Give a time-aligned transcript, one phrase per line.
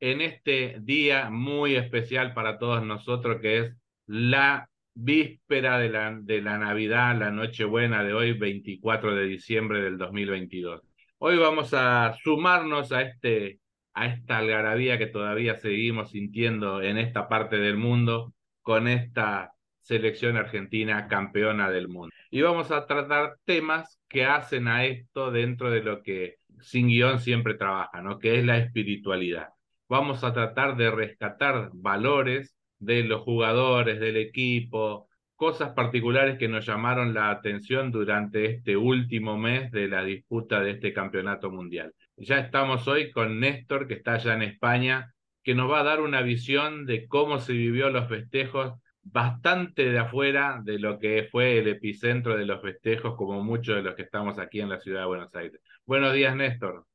[0.00, 6.42] en este día muy especial para todos nosotros que es la víspera de la, de
[6.42, 10.82] la Navidad, la Nochebuena de hoy, 24 de diciembre del 2022.
[11.18, 13.60] Hoy vamos a sumarnos a, este,
[13.92, 20.36] a esta algarabía que todavía seguimos sintiendo en esta parte del mundo con esta selección
[20.36, 22.14] argentina campeona del mundo.
[22.30, 27.20] Y vamos a tratar temas que hacen a esto dentro de lo que Sin Guión
[27.20, 28.18] siempre trabaja, ¿no?
[28.18, 29.48] que es la espiritualidad.
[29.90, 36.64] Vamos a tratar de rescatar valores de los jugadores, del equipo, cosas particulares que nos
[36.64, 41.92] llamaron la atención durante este último mes de la disputa de este campeonato mundial.
[42.16, 46.02] Ya estamos hoy con Néstor, que está allá en España, que nos va a dar
[46.02, 51.58] una visión de cómo se vivió los festejos bastante de afuera de lo que fue
[51.58, 55.00] el epicentro de los festejos, como muchos de los que estamos aquí en la ciudad
[55.00, 55.60] de Buenos Aires.
[55.84, 56.86] Buenos días, Néstor.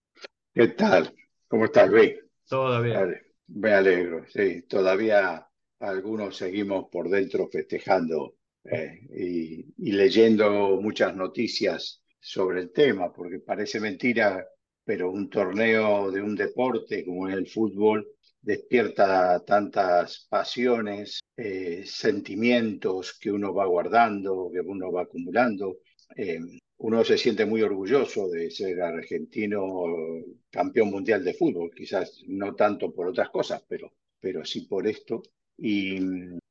[0.54, 1.14] ¿Qué tal?
[1.50, 2.25] ¿Cómo estás, Luis?
[2.84, 3.16] Bien.
[3.48, 4.64] Me alegro, sí.
[4.64, 5.48] Todavía
[5.80, 9.00] algunos seguimos por dentro festejando eh,
[9.78, 14.46] y, leyendo muchas noticias sobre el tema, porque parece mentira,
[14.84, 18.08] pero un torneo de un deporte como es el fútbol
[18.42, 25.78] despierta tantas pasiones, eh, sentimientos que uno va guardando, que uno va acumulando.
[26.16, 26.40] Eh,
[26.78, 29.86] uno se siente muy orgulloso de ser argentino
[30.50, 35.24] campeón mundial de fútbol, quizás no tanto por otras cosas, pero, pero sí por esto.
[35.58, 35.98] Y,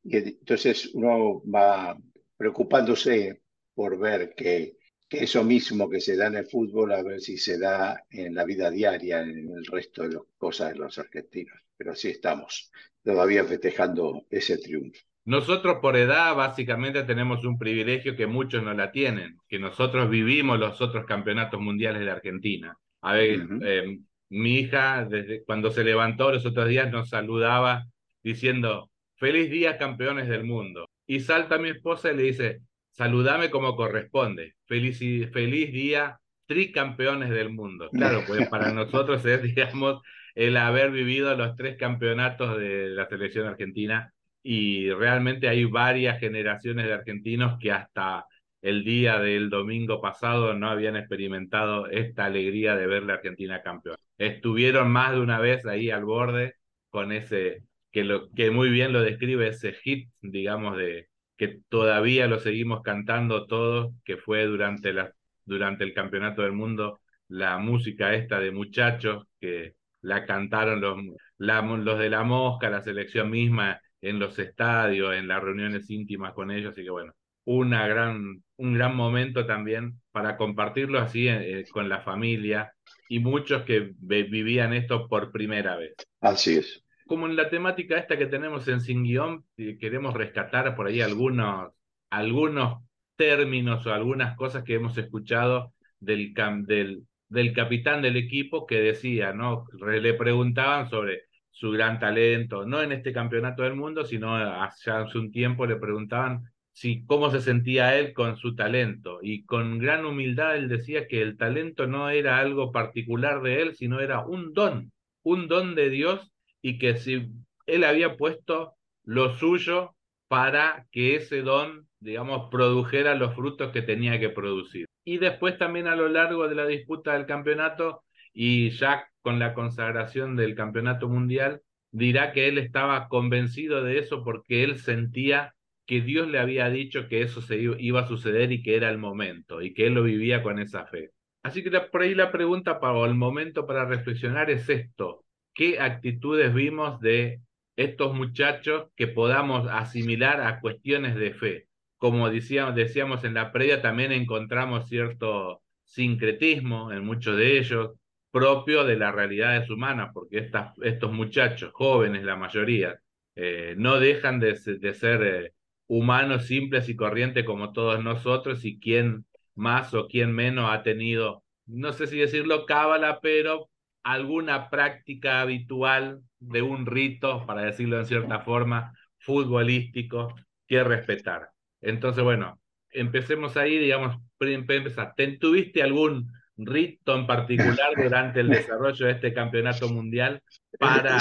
[0.05, 1.97] entonces uno va
[2.37, 3.43] preocupándose
[3.75, 4.77] por ver que,
[5.09, 8.35] que, eso mismo que se da en el fútbol, a ver si se da en
[8.35, 11.59] la vida diaria, en el resto de las cosas de los argentinos.
[11.77, 12.71] Pero así estamos,
[13.03, 15.01] todavía festejando ese triunfo.
[15.27, 20.59] Nosotros por edad básicamente tenemos un privilegio que muchos no la tienen, que nosotros vivimos
[20.59, 22.77] los otros campeonatos mundiales de Argentina.
[23.01, 23.99] A ver, eh,
[24.29, 27.87] mi hija desde cuando se levantó los otros días nos saludaba
[28.23, 30.89] diciendo, feliz día campeones del mundo.
[31.07, 32.61] Y salta mi esposa y le dice,
[32.91, 34.99] saludame como corresponde, feliz,
[35.33, 37.89] feliz día tricampeones del mundo.
[37.91, 40.03] Claro, pues para nosotros es, digamos,
[40.35, 44.13] el haber vivido los tres campeonatos de la selección argentina
[44.45, 48.27] y realmente hay varias generaciones de argentinos que hasta
[48.61, 53.97] el día del domingo pasado no habían experimentado esta alegría de ver la Argentina campeón.
[54.19, 56.55] Estuvieron más de una vez ahí al borde
[56.91, 62.27] con ese que, lo, que muy bien lo describe ese hit, digamos, de que todavía
[62.27, 65.13] lo seguimos cantando todos, que fue durante, la,
[65.45, 70.99] durante el Campeonato del Mundo, la música esta de muchachos que la cantaron los,
[71.39, 76.51] los de la mosca, la selección misma en los estadios, en las reuniones íntimas con
[76.51, 77.13] ellos, así que bueno,
[77.45, 82.73] una gran, un gran momento también para compartirlo así eh, con la familia
[83.09, 85.95] y muchos que vivían esto por primera vez.
[86.21, 90.75] Así es como en la temática esta que tenemos en Sin Guión, eh, queremos rescatar
[90.75, 91.73] por ahí algunos,
[92.11, 92.83] algunos
[93.17, 96.33] términos o algunas cosas que hemos escuchado del,
[96.67, 99.67] del, del capitán del equipo que decía, ¿no?
[99.81, 101.23] Le preguntaban sobre
[101.55, 106.51] su gran talento, no en este campeonato del mundo, sino hace un tiempo le preguntaban
[106.73, 111.23] si cómo se sentía él con su talento y con gran humildad él decía que
[111.23, 114.91] el talento no era algo particular de él, sino era un don,
[115.23, 117.29] un don de Dios y que si
[117.67, 119.95] él había puesto lo suyo
[120.27, 124.87] para que ese don, digamos, produjera los frutos que tenía que producir.
[125.05, 128.03] Y después también a lo largo de la disputa del campeonato
[128.35, 131.63] y ya con la consagración del campeonato mundial,
[131.93, 135.55] dirá que él estaba convencido de eso porque él sentía
[135.87, 138.99] que Dios le había dicho que eso se iba a suceder y que era el
[138.99, 141.13] momento y que él lo vivía con esa fe.
[141.43, 146.53] Así que por ahí la pregunta para el momento para reflexionar es esto qué actitudes
[146.53, 147.41] vimos de
[147.77, 151.69] estos muchachos que podamos asimilar a cuestiones de fe.
[151.97, 157.93] Como decíamos, decíamos en la previa, también encontramos cierto sincretismo en muchos de ellos,
[158.35, 162.99] propio de las realidades humanas, porque estas, estos muchachos, jóvenes la mayoría,
[163.37, 165.53] eh, no dejan de, ser eh,
[165.87, 171.45] humanos simples y corrientes como todos nosotros, y quien más o quien menos ha tenido,
[171.67, 173.71] no sé si decirlo cábala, pero
[174.03, 180.35] alguna práctica habitual de un rito, para decirlo en cierta forma, futbolístico
[180.67, 181.51] que respetar.
[181.81, 182.61] Entonces, bueno,
[182.91, 185.15] empecemos ahí, digamos, empezar.
[185.39, 190.41] ¿Tuviste algún rito en particular durante el desarrollo de este campeonato mundial
[190.79, 191.19] para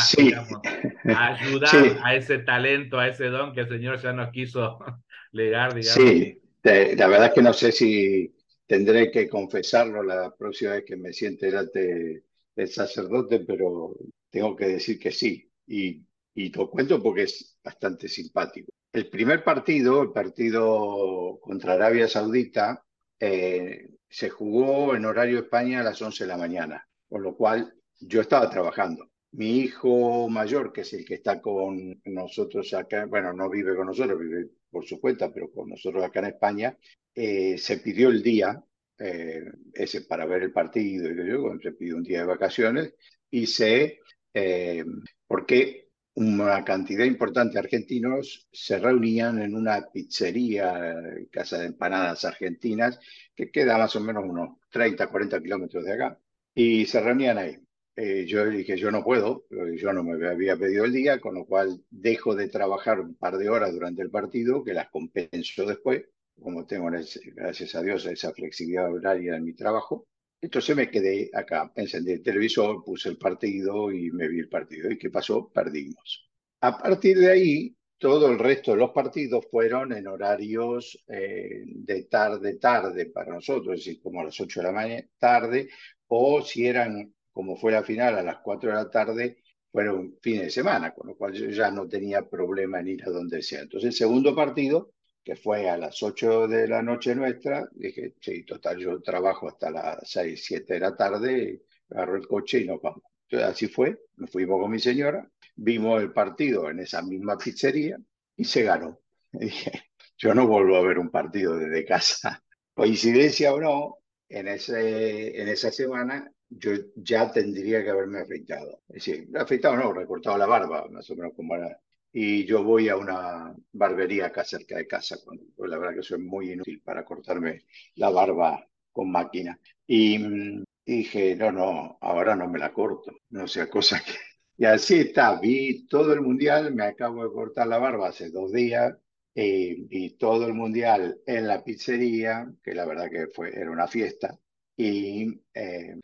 [1.05, 4.77] ayudar a ese talento, a ese don que el Señor ya nos quiso
[5.31, 5.93] legar, digamos?
[5.93, 8.35] Sí, la verdad es que no sé si
[8.67, 12.23] tendré que confesarlo la próxima vez que me siente delante
[12.55, 13.95] del sacerdote, pero
[14.29, 15.49] tengo que decir que sí.
[15.67, 16.03] Y,
[16.35, 18.71] y lo cuento porque es bastante simpático.
[18.91, 22.83] El primer partido, el partido contra Arabia Saudita,
[23.19, 27.73] eh, se jugó en horario España a las 11 de la mañana, con lo cual
[27.99, 29.09] yo estaba trabajando.
[29.31, 33.87] Mi hijo mayor, que es el que está con nosotros acá, bueno, no vive con
[33.87, 36.77] nosotros, vive por su cuenta, pero con nosotros acá en España,
[37.15, 38.63] eh, se pidió el día
[38.99, 42.93] eh, ese para ver el partido, y yo, se pidió un día de vacaciones,
[43.31, 43.99] y sé,
[44.31, 44.85] eh,
[45.25, 45.82] porque
[46.15, 50.95] una cantidad importante de argentinos se reunían en una pizzería,
[51.31, 52.99] casa de empanadas argentinas,
[53.35, 56.19] que queda más o menos unos 30, 40 kilómetros de acá,
[56.53, 57.57] y se reunían ahí.
[57.95, 59.45] Eh, yo dije, yo no puedo,
[59.75, 63.37] yo no me había pedido el día, con lo cual dejo de trabajar un par
[63.37, 66.03] de horas durante el partido, que las compenso después,
[66.41, 66.89] como tengo,
[67.35, 70.07] gracias a Dios, esa flexibilidad horaria en mi trabajo.
[70.43, 74.91] Entonces me quedé acá, encendí el televisor, puse el partido y me vi el partido.
[74.91, 75.49] ¿Y qué pasó?
[75.49, 76.29] Perdimos.
[76.59, 82.03] A partir de ahí, todo el resto de los partidos fueron en horarios eh, de
[82.03, 85.69] tarde, tarde para nosotros, es decir, como a las 8 de la mañana, tarde,
[86.07, 89.37] o si eran, como fue la final, a las 4 de la tarde,
[89.71, 93.11] fueron fines de semana, con lo cual yo ya no tenía problema en ir a
[93.11, 93.61] donde sea.
[93.61, 94.91] Entonces, el segundo partido
[95.23, 99.71] que fue a las 8 de la noche nuestra, dije, sí, total, yo trabajo hasta
[99.71, 103.03] las 6, 7 de la tarde, agarro el coche y nos vamos.
[103.29, 107.97] Entonces así fue, nos fuimos con mi señora, vimos el partido en esa misma pizzería
[108.35, 108.99] y se ganó.
[109.31, 109.71] Dije,
[110.17, 112.43] yo no vuelvo a ver un partido desde casa.
[112.73, 113.97] Coincidencia o no,
[114.27, 118.81] en, ese, en esa semana yo ya tendría que haberme afeitado.
[118.89, 121.79] Es decir, afeitado no, recortado la barba, más o menos como era
[122.13, 125.17] y yo voy a una barbería acá cerca de casa,
[125.55, 127.63] pues la verdad que soy muy inútil para cortarme
[127.95, 129.59] la barba con máquina.
[129.87, 134.13] Y, mm, dije, no, no, ahora no me la corto, no sea cosa que...
[134.55, 138.51] Y así está, vi todo el mundial, me acabo de cortar la barba hace dos
[138.51, 138.95] días,
[139.33, 143.87] y vi todo el mundial en la pizzería, que la verdad que fue, era una
[143.87, 144.37] fiesta,
[144.77, 145.95] y, eh,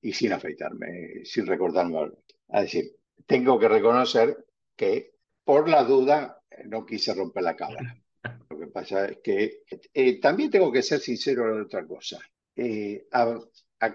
[0.00, 2.12] y sin afeitarme, sin recortarme.
[2.48, 2.96] Es decir,
[3.26, 4.38] tengo que reconocer
[4.74, 5.11] que
[5.44, 7.96] por la duda, no quise romper la cámara.
[8.50, 9.62] Lo que pasa es que
[9.92, 12.20] eh, también tengo que ser sincero en otra cosa.
[12.54, 13.40] Eh, a,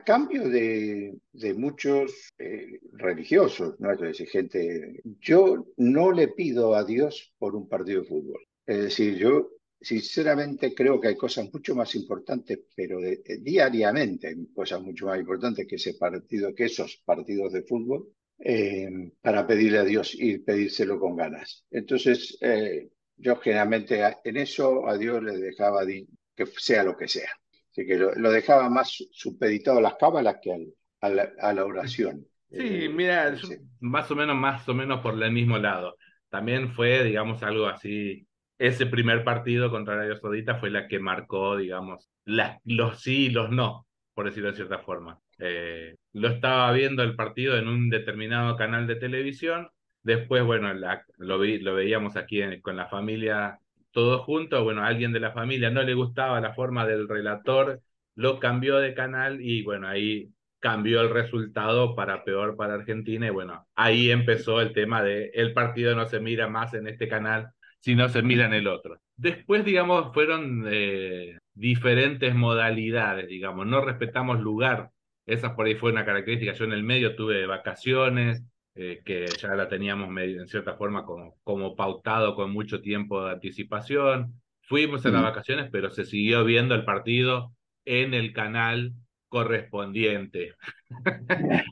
[0.03, 1.17] cambio de,
[1.55, 3.93] muchos eh, religiosos, ¿no?
[3.93, 8.41] es decir, gente, yo no le pido a Dios por un partido de fútbol.
[8.65, 12.99] Es decir, yo sinceramente creo que hay cosas mucho más importantes, pero
[13.39, 19.11] diariamente hay cosas mucho más importantes que ese partido, que esos partidos de fútbol, eh,
[19.21, 21.65] para pedirle a Dios y pedírselo con ganas.
[21.71, 27.29] Entonces, eh, yo generalmente en eso a Dios le dejaba que sea lo que sea.
[27.71, 32.25] Así que lo, dejaba más supeditado a las cábalas que a, la, oración.
[32.49, 33.35] Sí, eh, mira,
[33.81, 35.97] más o menos, más o menos por el mismo lado.
[36.29, 38.25] También fue, digamos, algo así.
[38.57, 43.51] Ese primer partido contra Arabia Saudita fue la que marcó, digamos, los sí y los
[43.51, 45.19] no, por decirlo de cierta forma.
[45.39, 49.69] Eh, lo estaba viendo el partido en un determinado canal de televisión.
[50.03, 53.59] Después, bueno, lo, lo veíamos aquí con la familia
[53.91, 54.63] todos juntos.
[54.63, 57.81] Bueno, alguien de la familia no le gustaba la forma del relator,
[58.15, 63.29] lo cambió de canal y bueno, ahí cambió el resultado para peor para Argentina y
[63.29, 67.51] bueno, ahí empezó el tema de el partido no se mira más en este canal,
[67.79, 68.99] sino se mira en el otro.
[69.15, 74.91] Después, digamos, fueron eh, diferentes modalidades, digamos, no respetamos lugar
[75.27, 76.53] esa por ahí fue una característica.
[76.53, 78.43] Yo en el medio tuve vacaciones,
[78.75, 83.33] eh, que ya la teníamos en cierta forma como, como pautado con mucho tiempo de
[83.33, 84.41] anticipación.
[84.61, 87.53] Fuimos en las vacaciones, pero se siguió viendo el partido
[87.85, 88.93] en el canal
[89.27, 90.53] correspondiente.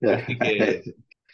[0.00, 0.82] así que,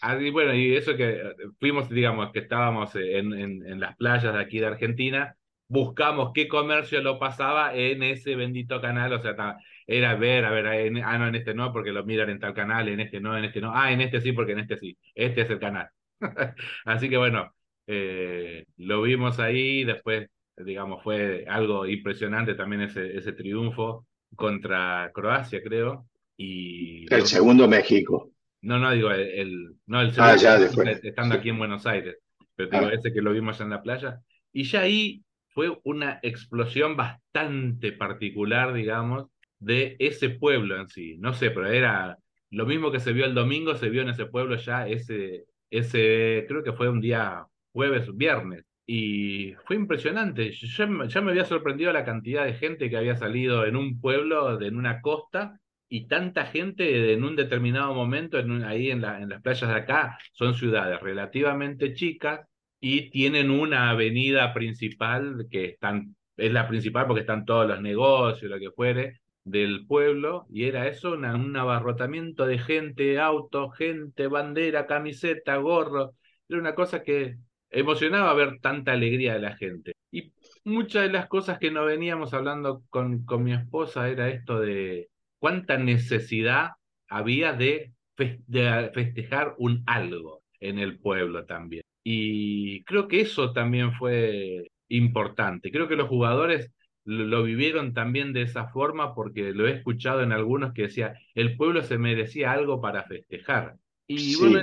[0.00, 4.40] así, bueno, y eso que fuimos, digamos, que estábamos en, en, en las playas de
[4.40, 5.36] aquí de Argentina,
[5.68, 10.66] buscamos qué comercio lo pasaba en ese bendito canal, o sea, era ver, a ver,
[11.04, 13.44] ah, no, en este no, porque lo miran en tal canal, en este no, en
[13.44, 15.88] este no, ah, en este sí, porque en este sí, este es el canal.
[16.84, 17.52] Así que bueno,
[17.86, 25.62] eh, lo vimos ahí, después, digamos, fue algo impresionante también ese, ese triunfo contra Croacia,
[25.62, 26.06] creo.
[26.36, 28.30] Y el segundo México.
[28.62, 32.16] No, no, digo, el, no, el ah, segundo, estando aquí en Buenos Aires.
[32.54, 32.94] pero digo, ah.
[32.94, 34.20] ese que lo vimos en la playa.
[34.52, 39.26] Y ya ahí fue una explosión bastante particular, digamos,
[39.62, 41.16] de ese pueblo en sí.
[41.18, 42.18] No sé, pero era
[42.50, 46.44] lo mismo que se vio el domingo, se vio en ese pueblo ya ese, ese
[46.48, 48.64] creo que fue un día jueves, viernes.
[48.86, 50.52] Y fue impresionante.
[50.52, 54.60] Yo, ya me había sorprendido la cantidad de gente que había salido en un pueblo,
[54.60, 59.28] en una costa, y tanta gente en un determinado momento, en ahí en, la, en
[59.28, 62.40] las playas de acá, son ciudades relativamente chicas
[62.80, 68.50] y tienen una avenida principal que están, es la principal porque están todos los negocios,
[68.50, 74.86] lo que fuere, del pueblo, y era eso, un abarrotamiento de gente, autos, gente, bandera,
[74.86, 76.12] camiseta, gorro.
[76.48, 77.36] Era una cosa que
[77.70, 79.92] emocionaba ver tanta alegría de la gente.
[80.10, 80.32] Y
[80.64, 85.08] muchas de las cosas que nos veníamos hablando con, con mi esposa era esto de
[85.38, 86.70] cuánta necesidad
[87.08, 91.82] había de, festejar un algo en el pueblo también.
[92.04, 95.70] Y creo que eso también fue importante.
[95.70, 96.70] Creo que los jugadores
[97.04, 101.56] lo, vivieron también de esa forma porque lo he escuchado en algunos que decía, el
[101.56, 103.76] pueblo se merecía algo para festejar.
[104.06, 104.62] Y bueno,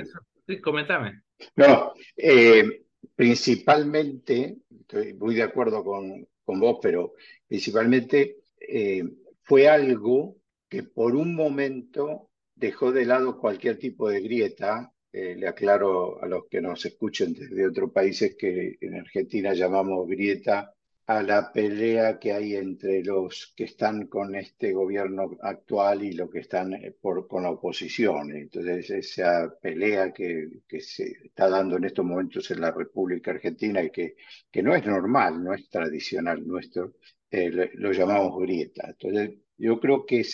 [0.62, 1.22] comentame.
[1.56, 7.14] No, eh, principalmente, estoy muy de acuerdo con, con vos, pero
[7.46, 9.04] principalmente eh,
[9.42, 10.36] fue algo
[10.68, 14.92] que por un momento dejó de lado cualquier tipo de grieta.
[15.12, 20.06] Eh, le aclaro a los que nos escuchen desde otros países que en Argentina llamamos
[20.06, 20.72] grieta
[21.10, 26.30] a la pelea que hay entre los que están con este gobierno actual y los
[26.30, 28.30] que están eh, con la oposición.
[28.36, 30.48] Entonces, esa pelea que,
[30.78, 34.14] se está dando en estos momentos en la República Argentina y que,
[34.62, 36.94] no es normal, no es tradicional nuestro,
[37.30, 38.90] eh, lo, lo, llamamos grieta.
[38.90, 40.24] Entonces, yo creo que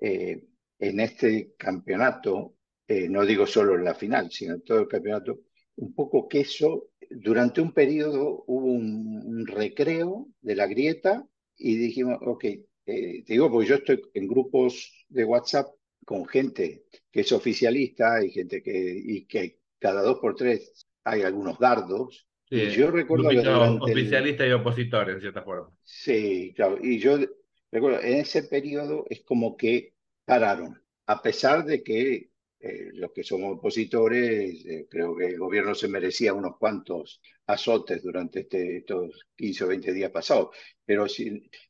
[0.00, 0.44] eh,
[0.78, 2.56] en este campeonato,
[2.88, 5.40] eh, no digo solo en la final, sino en todo el campeonato,
[5.76, 12.18] un poco que eso, durante un periodo hubo un, recreo de la grieta y dijimos,
[12.22, 15.68] ok, eh, te digo porque yo estoy en grupos de WhatsApp
[16.04, 21.22] con gente que es oficialista y gente que, y que cada dos por tres hay
[21.22, 22.26] algunos dardos.
[22.50, 25.70] y yo recuerdo que oficialista y opositor en cierta forma.
[25.82, 26.78] Sí, claro.
[26.82, 27.18] Y yo
[27.74, 29.94] Recuerdo, en ese periodo es como que
[30.24, 32.30] pararon, a pesar de que
[32.66, 38.02] eh, los que somos opositores, eh, creo que el gobierno se merecía unos cuantos azotes
[38.02, 40.56] durante este, estos 15 o 20 días pasados.
[40.82, 41.04] Pero,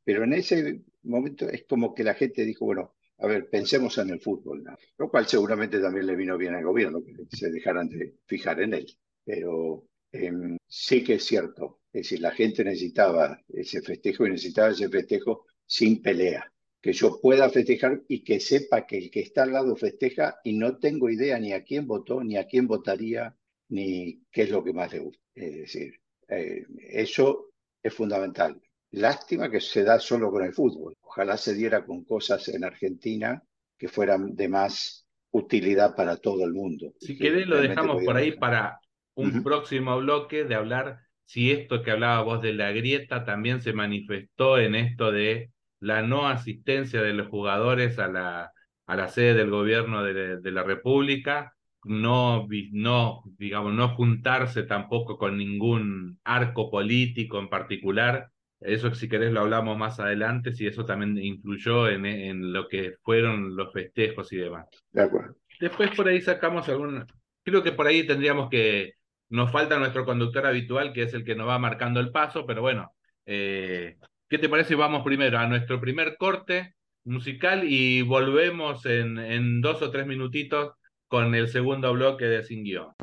[0.05, 4.11] pero en ese momento es como que la gente dijo, bueno, a ver, pensemos en
[4.11, 4.63] el fútbol,
[4.97, 8.75] lo cual seguramente también le vino bien al gobierno, que se dejaran de fijar en
[8.75, 8.87] él.
[9.25, 14.71] Pero em, sí que es cierto, es decir, la gente necesitaba ese festejo y necesitaba
[14.71, 16.53] ese festejo sin pelea,
[16.85, 20.53] que yo pueda festejar y que sepa que el que está al lado festeja y
[20.53, 23.35] no tengo idea ni a quién votó, ni a quién votaría,
[23.71, 25.25] ni qué es lo que más le gusta.
[25.35, 25.95] Es decir,
[26.29, 27.47] eh, eso
[27.83, 28.61] es fundamental.
[28.91, 30.95] Lástima que se da solo con el fútbol.
[31.01, 33.43] Ojalá se diera con cosas en Argentina
[33.79, 36.93] que fueran de más utilidad para todo el mundo.
[37.01, 38.79] Si querés, lo dejamos por ahí para
[39.15, 43.73] un próximo bloque de hablar si esto que hablaba vos de la grieta también se
[43.73, 48.53] manifestó en esto de la no asistencia de los jugadores a la,
[48.87, 51.55] a la sede del gobierno de, la República,
[51.85, 58.31] no, no, digamos, no juntarse tampoco con ningún arco político en particular.
[58.61, 62.95] Eso, si querés, lo hablamos más adelante, si eso también influyó en, en lo que
[63.03, 64.67] fueron los festejos y demás.
[64.91, 65.37] De acuerdo.
[65.61, 67.05] Después por ahí sacamos algún...
[67.43, 68.95] Creo que por ahí tendríamos que...
[69.31, 72.61] Nos falta nuestro conductor habitual, que es el que nos va marcando el paso, pero
[72.61, 72.93] bueno,
[73.27, 73.97] eh,
[74.35, 74.75] ¿Qué te parece?
[74.75, 76.75] Vamos primero a nuestro primer corte
[77.05, 80.73] musical y volvemos en, dos o tres minutitos
[81.07, 82.95] con el segundo bloque de Sin Guión.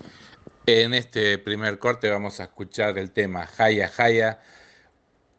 [0.65, 4.41] En este primer corte vamos a escuchar el tema Jaya Jaya,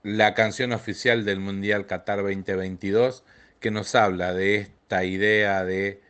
[0.02, 3.22] la canción oficial del Mundial Qatar 2022,
[3.60, 6.00] que nos habla de esta idea de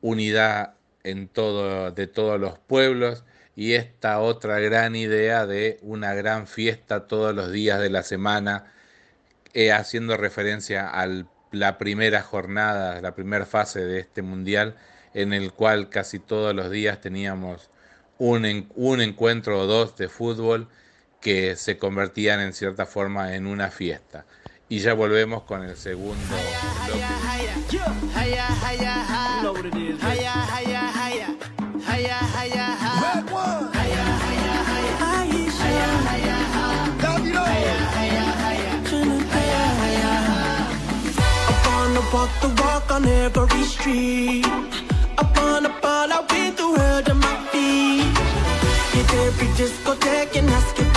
[0.00, 3.24] unidad en todo, de todos los pueblos
[3.56, 8.74] y esta otra gran idea de una gran fiesta todos los días de la semana
[9.54, 11.06] eh, haciendo referencia a
[11.50, 14.76] la primera jornada, la primera fase de este mundial,
[15.14, 17.70] en el cual casi todos los días teníamos
[18.18, 20.68] un, un encuentro o dos de fútbol
[21.20, 24.24] que se convertían en cierta forma en una fiesta.
[24.68, 26.22] Y ya volvemos con el segundo
[42.12, 44.46] walk the walk on every street.
[45.18, 48.16] Up on a ball, I'll be the world at my feet.
[48.94, 50.87] Hit every discotheque and ask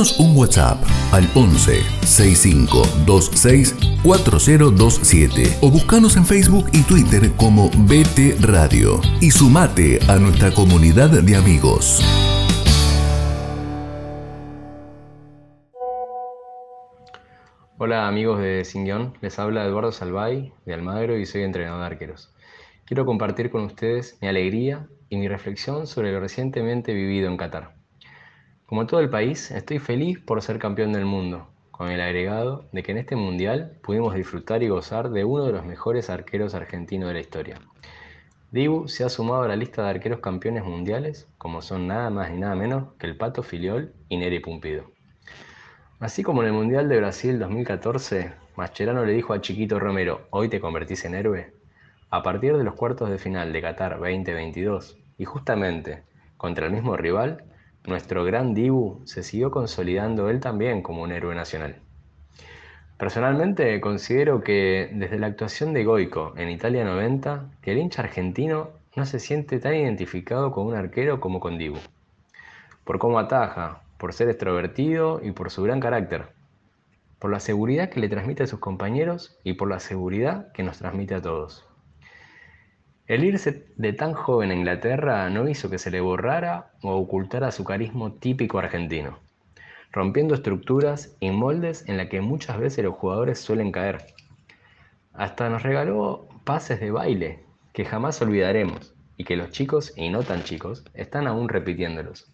[0.00, 0.82] Un WhatsApp
[1.12, 9.98] al 11 6526 4027 o buscanos en Facebook y Twitter como BT Radio y sumate
[10.08, 12.02] a nuestra comunidad de amigos.
[17.76, 21.86] Hola amigos de Sin Guión, les habla Eduardo Salvay de Almagro y soy entrenador de
[21.86, 22.32] arqueros.
[22.86, 27.79] Quiero compartir con ustedes mi alegría y mi reflexión sobre lo recientemente vivido en Qatar.
[28.70, 32.84] Como todo el país, estoy feliz por ser campeón del mundo, con el agregado de
[32.84, 37.08] que en este mundial pudimos disfrutar y gozar de uno de los mejores arqueros argentinos
[37.08, 37.58] de la historia.
[38.52, 42.30] Dibu se ha sumado a la lista de arqueros campeones mundiales, como son nada más
[42.30, 44.84] y nada menos que el Pato Filiol y Neri Pumpido.
[45.98, 50.48] Así como en el Mundial de Brasil 2014, Mascherano le dijo a Chiquito Romero, hoy
[50.48, 51.52] te convertís en héroe,
[52.10, 56.04] a partir de los cuartos de final de Qatar 2022, y justamente
[56.36, 57.49] contra el mismo rival,
[57.84, 61.76] nuestro gran Dibu se siguió consolidando él también como un héroe nacional.
[62.98, 68.72] Personalmente considero que desde la actuación de Goico en Italia 90, que el hincha argentino
[68.94, 71.78] no se siente tan identificado con un arquero como con Dibu.
[72.84, 76.26] Por cómo ataja, por ser extrovertido y por su gran carácter.
[77.18, 80.78] Por la seguridad que le transmite a sus compañeros y por la seguridad que nos
[80.78, 81.69] transmite a todos.
[83.10, 87.50] El irse de tan joven a Inglaterra no hizo que se le borrara o ocultara
[87.50, 89.18] su carisma típico argentino,
[89.90, 94.14] rompiendo estructuras y moldes en la que muchas veces los jugadores suelen caer.
[95.12, 97.40] Hasta nos regaló pases de baile
[97.72, 102.32] que jamás olvidaremos y que los chicos, y no tan chicos, están aún repitiéndolos.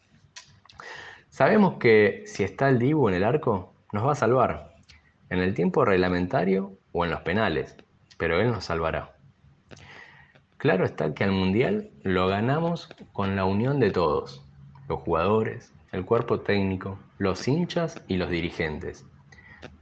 [1.30, 4.74] Sabemos que si está el Dibu en el arco, nos va a salvar,
[5.30, 7.74] en el tiempo reglamentario o en los penales,
[8.18, 9.15] pero él nos salvará.
[10.58, 14.42] Claro está que al Mundial lo ganamos con la unión de todos,
[14.88, 19.04] los jugadores, el cuerpo técnico, los hinchas y los dirigentes,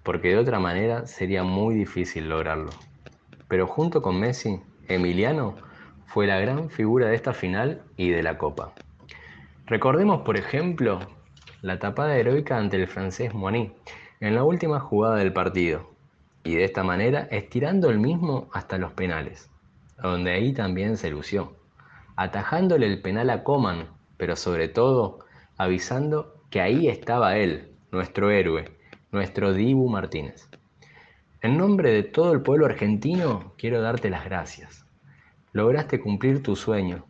[0.03, 2.71] porque de otra manera sería muy difícil lograrlo.
[3.47, 5.55] pero junto con Messi, Emiliano
[6.07, 8.73] fue la gran figura de esta final y de la Copa.
[9.67, 10.99] Recordemos, por ejemplo,
[11.63, 13.73] la tapada heroica ante el francés Moigny
[14.19, 15.89] en la última jugada del partido,
[16.43, 19.51] y de esta manera estirando el mismo hasta los penales,
[20.09, 21.57] donde ahí también se lució,
[22.17, 25.21] atajándole el penal a Coman, pero sobre todo
[25.57, 28.71] avisando que ahí estaba él, nuestro héroe,
[29.13, 30.49] nuestro Dibu Martínez.
[31.41, 34.87] En nombre de todo el pueblo argentino, quiero darte las gracias.
[35.53, 37.07] Lograste cumplir tu sueño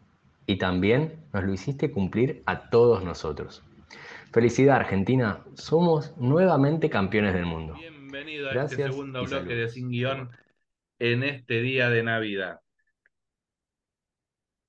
[0.47, 3.63] y también nos lo hiciste cumplir a todos nosotros.
[4.33, 7.75] Felicidad Argentina, somos nuevamente campeones del mundo.
[7.75, 9.69] Bienvenido a Gracias este segundo bloque de.
[9.69, 10.31] Sin Guión
[10.99, 12.61] en este día de Navidad.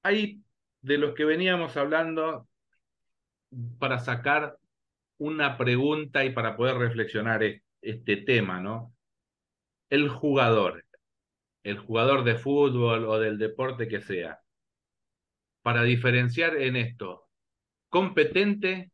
[0.06, 0.44] Hay
[0.82, 2.48] de los que veníamos hablando
[3.80, 4.60] para sacar
[5.18, 8.94] una pregunta y para poder reflexionar es- este tema, ¿no?
[9.90, 10.86] El jugador,
[11.64, 14.42] el jugador de fútbol o del deporte que sea,
[15.62, 17.28] para diferenciar en esto,
[17.90, 18.92] competente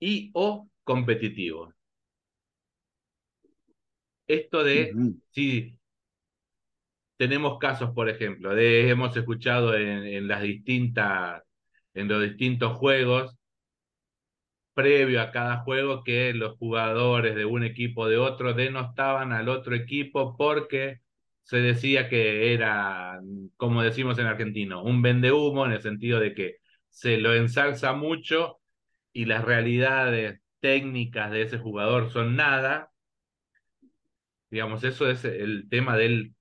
[0.00, 1.74] y o competitivo.
[4.26, 4.98] Esto de
[5.30, 5.76] si
[7.20, 11.42] tenemos casos, por ejemplo, de hemos escuchado en, las distintas,
[11.92, 13.36] en los distintos juegos,
[14.72, 19.50] previo a cada juego, que los jugadores de un equipo o de otro denostaban al
[19.50, 21.00] otro equipo porque
[21.42, 23.20] se decía que era,
[23.58, 26.56] como decimos en argentino, un vendehumo en el sentido de que
[26.88, 28.60] se lo ensalza mucho
[29.12, 32.92] y las realidades técnicas de ese jugador son nada.
[34.50, 36.34] Digamos, eso es el tema del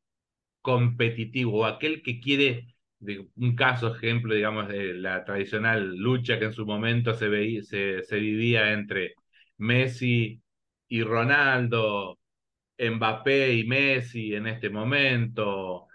[0.61, 6.53] competitivo, aquel que quiere, de un caso, ejemplo, digamos, de la tradicional lucha que en
[6.53, 9.13] su momento se, se vivía entre
[9.57, 10.41] Messi
[10.87, 12.19] y Ronaldo,
[12.79, 15.87] Mbappé y Messi en este momento,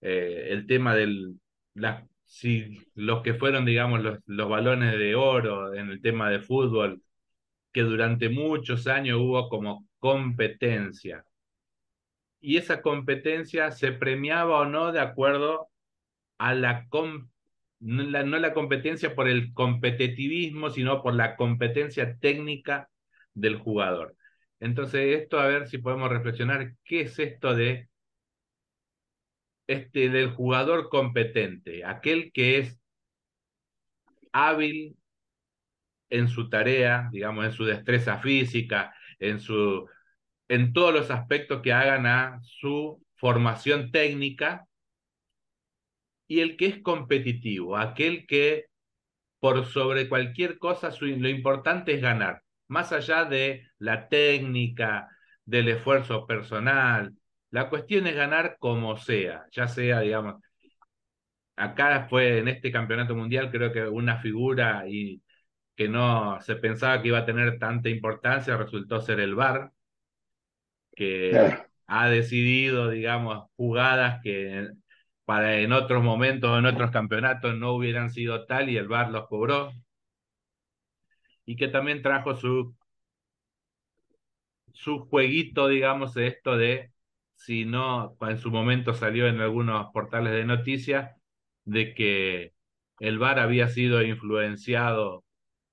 [0.00, 1.36] eh, el tema del,
[1.74, 6.40] la, si los que fueron, digamos, los, los balones de oro en el tema de
[6.40, 7.02] fútbol,
[7.72, 11.24] que durante muchos años hubo como competencia
[12.40, 15.68] y esa competencia se premiaba o no de acuerdo
[16.38, 16.88] a la,
[17.80, 22.88] no, la, no la competencia por el competitivismo, sino por la competencia técnica
[23.34, 24.16] del jugador.
[24.60, 27.88] Entonces, esto a ver si podemos reflexionar, ¿qué es esto de
[29.66, 31.84] este del jugador competente?
[31.84, 32.80] Aquel que es
[34.32, 34.96] hábil
[36.10, 39.88] en su tarea, digamos, en su destreza física, en su
[40.48, 44.66] en todos los aspectos que hagan a su formación técnica
[46.28, 48.66] y el que es competitivo, aquel que
[49.40, 55.08] por sobre cualquier cosa lo importante es ganar, más allá de la técnica,
[55.44, 57.14] del esfuerzo personal.
[57.50, 60.36] La cuestión es ganar como sea, ya sea, digamos,
[61.56, 65.22] acá fue en este campeonato mundial creo que una figura y
[65.76, 69.72] que no se pensaba que iba a tener tanta importancia resultó ser el VAR,
[70.96, 71.66] que Claro.
[71.88, 74.68] ha decidido, digamos, jugadas que
[75.26, 79.10] para en otros momentos o en otros campeonatos no hubieran sido tal y el VAR
[79.12, 79.72] los cobró.
[81.46, 82.76] Y que también trajo su,
[84.72, 86.92] su jueguito, digamos, esto de,
[87.36, 91.16] si no, en su momento salió en algunos portales de noticias,
[91.64, 92.52] de que
[93.00, 95.24] el VAR había sido influenciado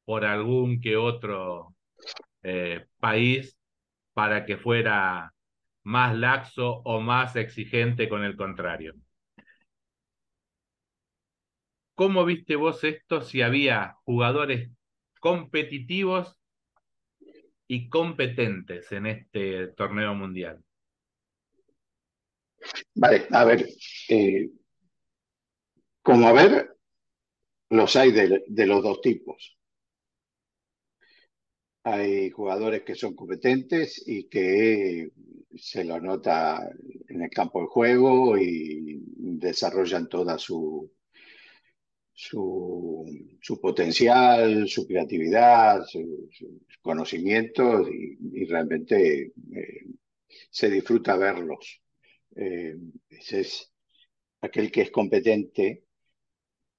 [0.06, 1.76] por algún que otro
[2.44, 3.58] eh, país
[4.14, 5.34] para que fuera
[5.84, 8.94] más laxo o más exigente con el contrario.
[11.96, 14.72] ¿Cómo viste vos esto si había jugadores
[15.20, 16.40] competitivos
[17.68, 20.64] y competentes en este torneo mundial?
[22.96, 23.68] Vale, a ver,
[24.10, 24.50] eh,
[26.02, 26.76] como a ver,
[27.70, 29.58] los hay de, de los dos tipos.
[31.84, 35.12] Hay jugadores que son competentes y que
[35.56, 36.70] se lo nota
[37.08, 40.90] en el campo de juego y desarrollan toda su,
[42.14, 49.86] su, potencial, su creatividad, su, sus conocimientos y, y realmente eh,
[50.50, 51.82] se disfruta verlos.
[52.36, 52.78] Eh,
[53.10, 53.72] ese es
[54.42, 55.86] aquel que es competente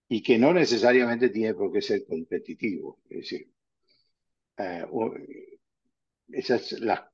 [0.09, 3.01] y que no necesariamente tiene por qué ser competitivo.
[3.11, 3.54] Es decir,
[4.59, 5.15] eh, o-
[6.29, 6.63] esas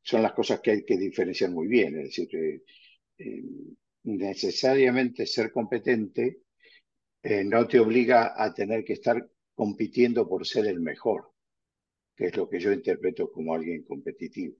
[0.02, 1.98] son las cosas que hay que diferenciar muy bien.
[1.98, 2.62] Es decir, eh,
[3.18, 3.42] eh,
[4.04, 6.42] necesariamente ser competente
[7.22, 11.32] eh, no te obliga a tener que estar compitiendo por ser el mejor,
[12.16, 14.56] que es lo que yo interpreto como alguien competitivo.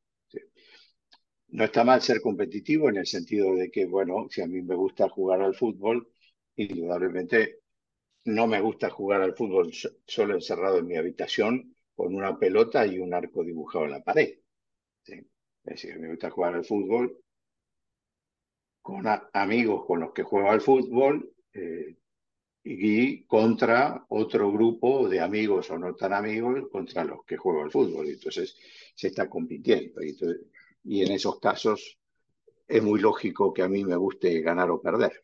[1.59, 4.75] no está mal ser competitivo en el sentido de que, bueno, si a mí me
[4.75, 6.09] gusta jugar al fútbol,
[6.57, 7.61] indudablemente
[8.27, 12.87] no me gusta jugar al fútbol so- solo encerrado en mi habitación con una pelota
[12.87, 14.39] y un arco dibujado en la pared.
[15.03, 15.13] ¿sí?
[15.65, 17.15] Es decir, me gusta jugar al fútbol
[18.81, 21.95] con amigos con los que juego al fútbol eh,
[22.65, 27.71] y contra otro grupo de amigos o no tan amigos contra los que juego al
[27.71, 28.09] fútbol.
[28.09, 28.57] Entonces
[28.95, 30.03] se está compitiendo.
[30.03, 30.47] Y, entonces-
[30.85, 31.99] y en esos casos
[32.67, 35.23] es muy lógico que a mí me guste ganar o perder.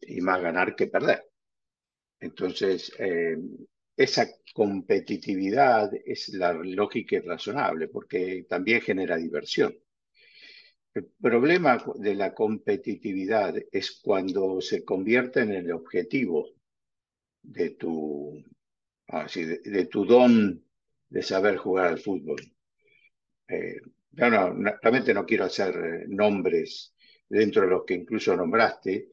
[0.00, 1.22] Y más ganar que perder.
[2.18, 3.36] Entonces, eh,
[3.96, 9.74] esa competitividad es la lógica y razonable porque también genera diversión.
[10.94, 16.50] El problema de la competitividad es cuando se convierte en el objetivo
[17.42, 18.44] de tu,
[19.08, 20.62] así, de, tu don
[21.08, 22.40] de saber jugar al fútbol.
[23.48, 23.80] Eh,
[24.12, 26.94] realmente no quiero hacer eh, nombres
[27.28, 29.10] dentro de los que incluso nombraste,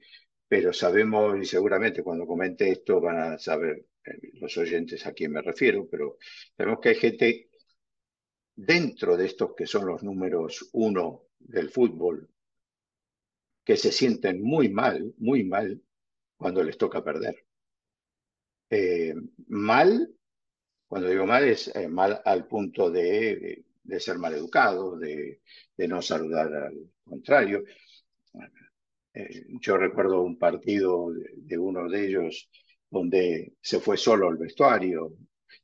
[0.47, 3.85] pero sabemos y seguramente cuando comente esto van a saber
[4.33, 6.17] los oyentes a quién me refiero, pero
[6.55, 7.49] sabemos que hay gente
[8.55, 12.29] dentro de estos que son los números uno del fútbol
[13.63, 15.81] que se sienten muy mal, muy mal
[16.37, 17.45] cuando les toca perder.
[18.69, 19.13] Eh,
[19.47, 20.13] mal,
[20.87, 23.01] cuando digo mal, es eh, mal al punto de,
[23.35, 25.41] de, de ser mal educado, de,
[25.75, 27.63] de, no saludar al contrario.
[29.13, 32.49] Eh, yo recuerdo un partido de, uno de ellos
[32.89, 35.13] donde se fue solo al vestuario,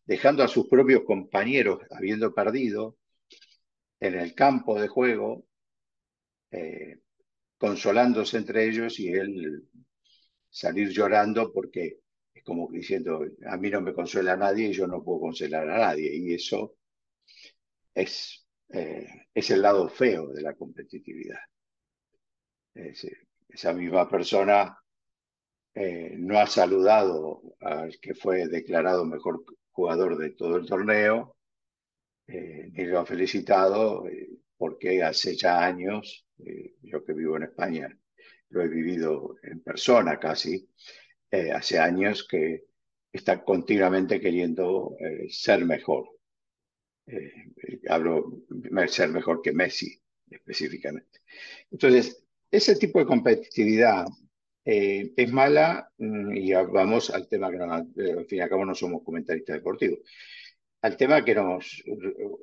[0.06, 2.98] dejando a sus propios compañeros, habiendo perdido,
[4.00, 5.46] en el campo de juego,
[6.52, 7.00] eh,
[7.58, 9.64] consolándose entre ellos y él
[10.50, 12.00] salir llorando porque
[12.34, 15.78] es como diciendo, a mí no me consuela nadie y yo no puedo consolar a
[15.78, 16.16] nadie.
[16.16, 16.76] Y eso
[17.94, 21.40] es, eh, es el lado feo de la competitividad.
[22.74, 23.08] Es,
[23.50, 24.78] esa misma persona
[25.76, 31.36] eh, no ha saludado al que fue declarado mejor jugador de todo el torneo,
[32.28, 37.44] eh, ni lo ha felicitado eh, porque hace ya años, eh, yo que vivo en
[37.44, 38.00] España,
[38.50, 40.70] lo he vivido en persona casi,
[41.54, 42.64] hace años que
[43.12, 44.96] está continuamente queriendo
[45.28, 46.08] ser mejor.
[47.90, 51.20] Hablo de ser mejor que Messi específicamente.
[51.70, 54.06] Entonces, ese tipo de competitividad
[54.66, 57.86] eh, es mala mm, y vamos al tema que, no, al
[58.28, 60.00] fin y al cabo, no somos comentaristas deportivos,
[60.82, 61.84] al tema que nos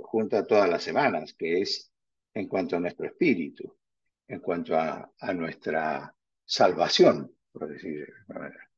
[0.03, 1.93] junta todas las semanas, que es
[2.35, 3.77] en cuanto a nuestro espíritu,
[4.29, 8.71] en cuanto a, a nuestra salvación, por decir de manera.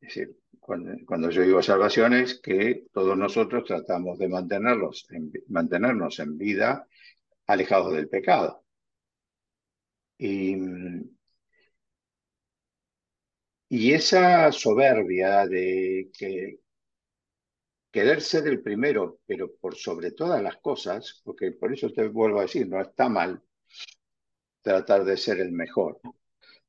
[0.00, 5.32] Es decir, cuando, cuando, yo digo salvación es que todos nosotros tratamos de mantenerlos en,
[5.48, 6.86] mantenernos en vida
[7.46, 8.64] alejados del pecado.
[10.18, 10.56] Y,
[13.68, 16.60] y esa soberbia de que
[17.90, 22.38] querer ser el primero, pero por sobre todas las cosas, porque por eso te vuelvo
[22.38, 23.42] a decir, no está mal
[24.62, 26.00] tratar de ser el mejor,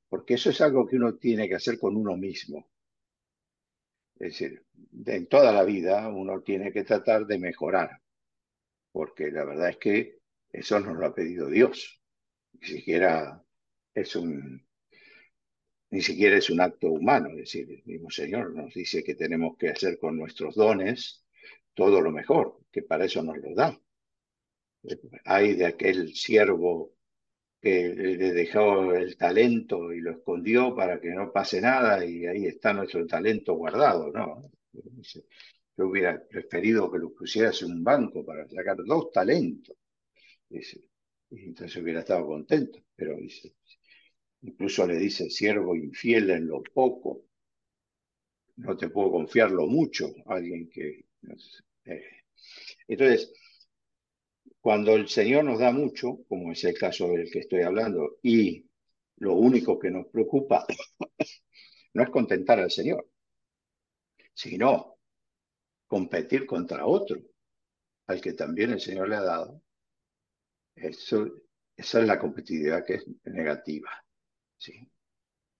[0.10, 2.70] porque eso es algo que uno tiene que hacer con uno mismo.
[4.16, 4.66] Es decir,
[5.06, 8.02] en toda la vida uno tiene que tratar de mejorar,
[8.92, 10.20] porque la verdad es que
[10.52, 12.02] eso nos lo ha pedido Dios.
[12.54, 13.42] Ni siquiera
[13.94, 14.69] es un,
[15.92, 17.30] ni siquiera es un acto humano.
[17.30, 21.26] Es decir, el mismo Señor nos dice que tenemos que hacer con nuestros dones
[21.74, 23.80] todo lo mejor, que para eso nos lo da.
[25.26, 26.94] Hay de aquel siervo
[27.62, 32.46] que le dejó el talento y lo escondió para que no pase nada y ahí
[32.46, 34.42] está nuestro talento guardado, ¿no?
[35.78, 39.76] Yo hubiera preferido que lo pusieras en un banco para sacar dos talentos.
[40.48, 40.82] Dice,
[41.30, 43.54] y entonces hubiera estado contento, pero dice,
[44.42, 47.26] incluso le dice, siervo infiel en lo poco,
[48.58, 51.06] no te puedo confiar lo mucho, alguien que...
[51.86, 52.04] Eh.
[52.88, 53.32] Entonces,
[54.62, 58.70] cuando el Señor nos da mucho, como es el caso del que estoy hablando, y
[59.18, 60.66] lo único que nos preocupa
[61.94, 63.08] no es contentar al Señor,
[64.34, 64.98] sino
[65.88, 67.20] competir contra otro,
[68.08, 69.62] al que también el Señor le ha dado,
[70.76, 71.28] eso,
[71.76, 73.90] esa es la competitividad que es negativa.
[74.60, 74.88] ¿Sí?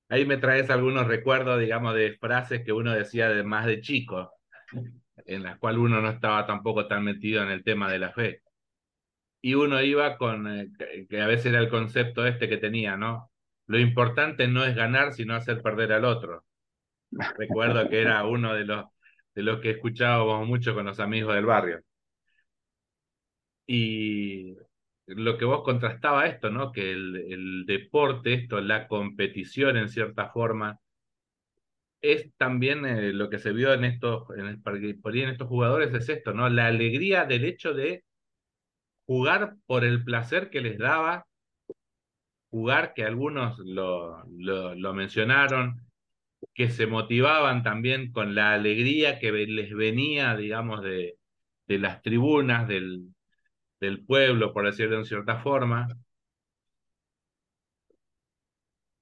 [0.10, 4.34] Ahí me traes algunos recuerdos, digamos, de frases que uno decía de más de chico,
[5.26, 8.42] en las cuales uno no estaba tampoco tan metido en el tema de la fe.
[9.42, 10.70] Y uno iba con, eh,
[11.10, 13.32] que a veces era el concepto este que tenía, ¿no?
[13.68, 16.46] Lo importante no es ganar, sino hacer perder al otro.
[17.38, 18.86] Recuerdo que era uno de los,
[19.36, 21.82] de los que escuchábamos mucho con los amigos del barrio.
[23.68, 24.56] Y
[25.16, 26.72] lo que vos contrastaba esto, ¿no?
[26.72, 30.80] Que el, deporte, esto, la competición en cierta forma,
[32.02, 36.34] es también eh, lo que se vio en estos, en, en estos jugadores, es esto,
[36.34, 36.50] ¿no?
[36.50, 38.04] La alegría del hecho de
[39.06, 41.26] jugar por el placer que les daba
[42.52, 45.82] jugar, que algunos lo, lo, lo mencionaron,
[46.54, 51.18] que se motivaban también con la alegría que les venía, digamos, de,
[51.68, 53.14] de las tribunas del,
[53.80, 55.88] del pueblo, por decirlo de cierta forma.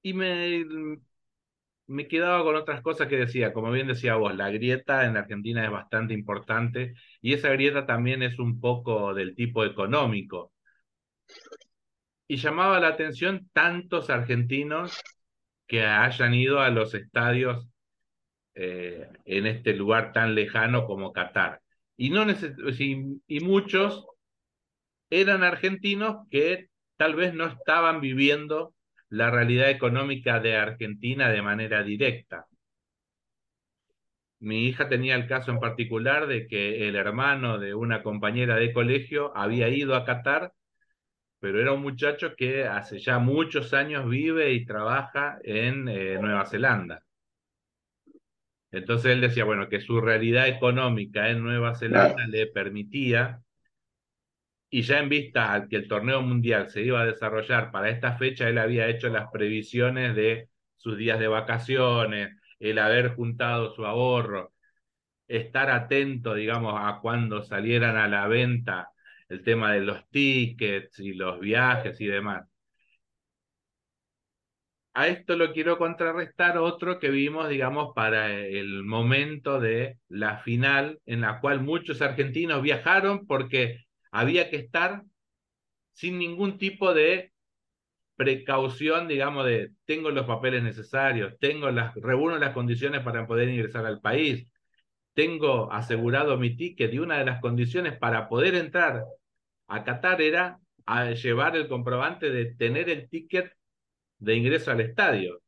[0.01, 0.65] Y me,
[1.87, 5.65] me quedaba con otras cosas que decía, como bien decía vos, la grieta en Argentina
[5.65, 10.53] es bastante importante y esa grieta también es un poco del tipo económico.
[12.27, 15.01] Y llamaba la atención tantos argentinos
[15.65, 17.69] que hayan ido a los estadios
[18.55, 21.61] eh, en este lugar tan lejano como Qatar.
[21.95, 22.25] Y, no
[23.27, 24.05] y muchos
[25.09, 28.73] eran argentinos que tal vez no estaban viviendo
[29.09, 32.47] la realidad económica de Argentina de manera directa.
[34.39, 38.73] Mi hija tenía el caso en particular de que el hermano de una compañera de
[38.73, 40.53] colegio había ido a Qatar,
[41.39, 46.45] pero era un muchacho que hace ya muchos años vive y trabaja en eh, Nueva
[46.45, 47.03] Zelanda.
[48.71, 52.27] Entonces él decía, bueno, que su realidad económica en Nueva Zelanda Claro.
[52.27, 53.41] le permitía
[54.69, 58.17] y ya en vista al que el torneo mundial se iba a desarrollar para esta
[58.17, 63.85] fecha, él había hecho las previsiones de sus días de vacaciones, el haber juntado su
[63.85, 64.53] ahorro,
[65.27, 68.89] estar atento, digamos, a cuando salieran a la venta
[69.29, 72.45] el tema de los tickets y los viajes y demás.
[74.93, 80.99] A esto lo quiero contrarrestar otro que vimos, digamos, para el momento de la final,
[81.05, 85.03] en la cual muchos argentinos viajaron porque había que estar
[85.93, 87.33] sin ningún tipo de
[88.15, 93.85] precaución, digamos, de tengo los papeles necesarios, tengo las, reúno las condiciones para poder ingresar
[93.85, 94.47] al país,
[95.13, 99.03] tengo asegurado mi ticket y una de las condiciones para poder entrar
[99.67, 103.51] a Qatar era a llevar el comprobante de tener el ticket
[104.19, 105.41] de ingreso al estadio.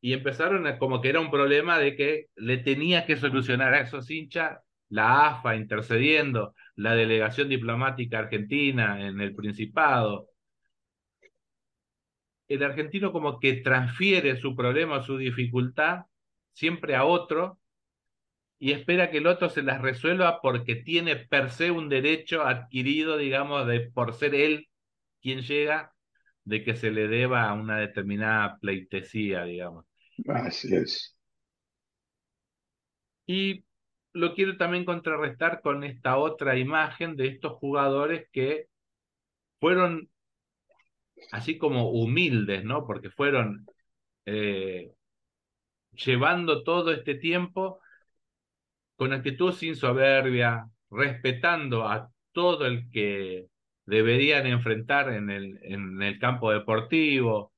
[0.00, 3.80] Y empezaron a, como que era un problema de que le tenía que solucionar a
[3.80, 10.28] esos hinchas la AFA intercediendo, la delegación diplomática argentina en el Principado.
[12.48, 16.06] El argentino como que transfiere su problema, su dificultad,
[16.52, 17.60] siempre a otro
[18.62, 23.16] y espera que el otro se las resuelva porque tiene per se un derecho adquirido,
[23.16, 24.68] digamos, de por ser él
[25.22, 25.94] quien llega,
[26.44, 29.86] de que se le deba una determinada pleitesía, digamos.
[30.28, 31.16] Así es.
[33.26, 33.64] Y
[34.12, 38.66] lo quiero también contrarrestar con esta otra imagen de estos jugadores que
[39.60, 40.10] fueron
[41.32, 42.86] así como humildes, ¿no?
[42.86, 43.66] Porque fueron
[44.26, 44.92] eh,
[45.92, 47.80] llevando todo este tiempo
[48.96, 53.46] con actitud sin soberbia, respetando a todo el que
[53.86, 57.49] deberían enfrentar en el, en el campo deportivo,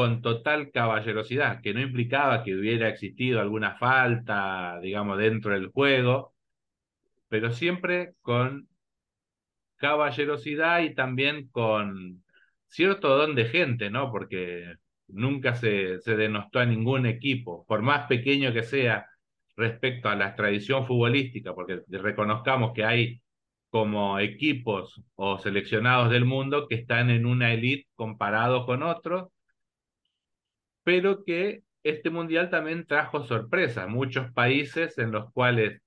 [0.00, 6.32] con total caballerosidad, que no implicaba que hubiera existido alguna falta, digamos, dentro del juego,
[7.28, 8.66] pero siempre con
[9.76, 12.24] caballerosidad y también con
[12.66, 14.10] cierto don de gente, ¿no?
[14.10, 14.76] Porque
[15.08, 19.06] nunca se, se denostó a ningún equipo, por más pequeño que sea
[19.54, 23.20] respecto a la tradición futbolística, porque reconozcamos que hay
[23.68, 29.28] como equipos o seleccionados del mundo que están en una elite comparado con otros,
[30.84, 33.88] pero que este mundial también trajo sorpresas.
[33.88, 35.80] Muchos países en los cuales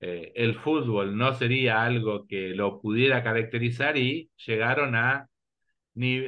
[0.00, 5.28] eh, el fútbol no sería algo que lo pudiera caracterizar y llegaron a,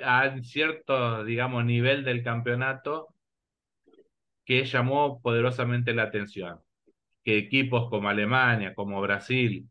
[0.05, 3.09] a cierto, digamos, nivel del campeonato
[4.45, 6.59] que llamó poderosamente la atención.
[7.25, 9.69] Que equipos como Alemania, como Brasil,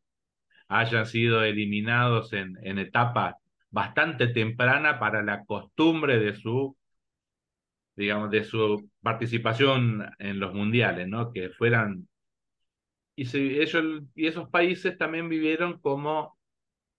[0.69, 3.37] hayan sido eliminados en, en etapa
[3.69, 6.77] bastante temprana para la costumbre de su
[7.95, 11.31] digamos, de su participación en los mundiales, ¿no?
[11.31, 12.07] Que fueran...
[13.15, 16.37] Y, se, ellos, y esos países también vivieron como,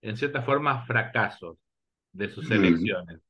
[0.02, 1.56] en cierta forma, fracasos
[2.12, 3.20] de sus elecciones.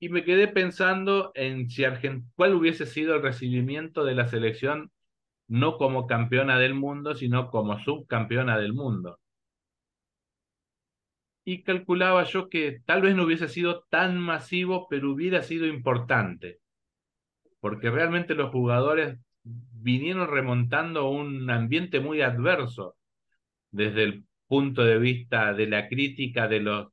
[0.00, 4.92] Y me quedé pensando en si Argent cuál hubiese sido el recibimiento de la selección
[5.48, 9.18] no como campeona del mundo, sino como subcampeona del mundo
[11.50, 16.58] y calculaba yo que tal vez no hubiese sido tan masivo, pero hubiera sido importante,
[17.58, 22.96] porque realmente los jugadores vinieron remontando un ambiente muy adverso.
[23.70, 26.88] desde el punto de vista de la crítica de los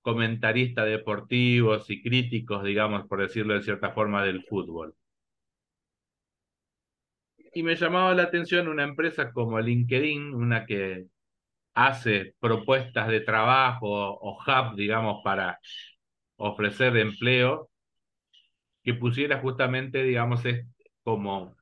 [0.00, 4.94] comentaristas deportivos y críticos, digamos, por decirlo de cierta forma, del fútbol.
[7.52, 11.08] Y me llamaba la atención una empresa como LinkedIn, una que
[11.78, 15.60] hace propuestas de trabajo o hub, digamos, para
[16.36, 17.70] ofrecer empleo,
[18.82, 20.42] que pusiera justamente, digamos,
[21.04, 21.56] como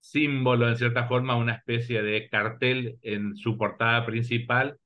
[0.00, 4.78] símbolo, en cierta forma, una especie de cartel en su portada principal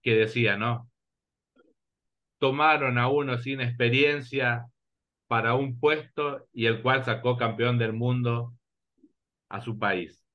[0.00, 0.88] que decía, ¿no?
[2.38, 4.66] Tomaron a uno sin experiencia
[5.26, 8.54] para un puesto y el cual sacó campeón del mundo
[9.48, 10.27] a su país.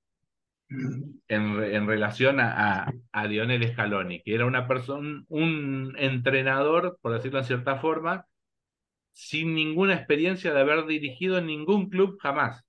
[1.28, 6.97] En, re- en relación a, a, a Lionel Scaloni, que era una persona, un entrenador,
[7.01, 8.26] por decirlo en cierta forma,
[9.13, 12.63] sin ninguna experiencia de haber dirigido en ningún club jamás.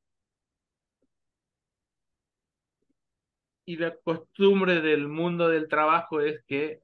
[3.67, 6.81] Y la costumbre del mundo del trabajo es que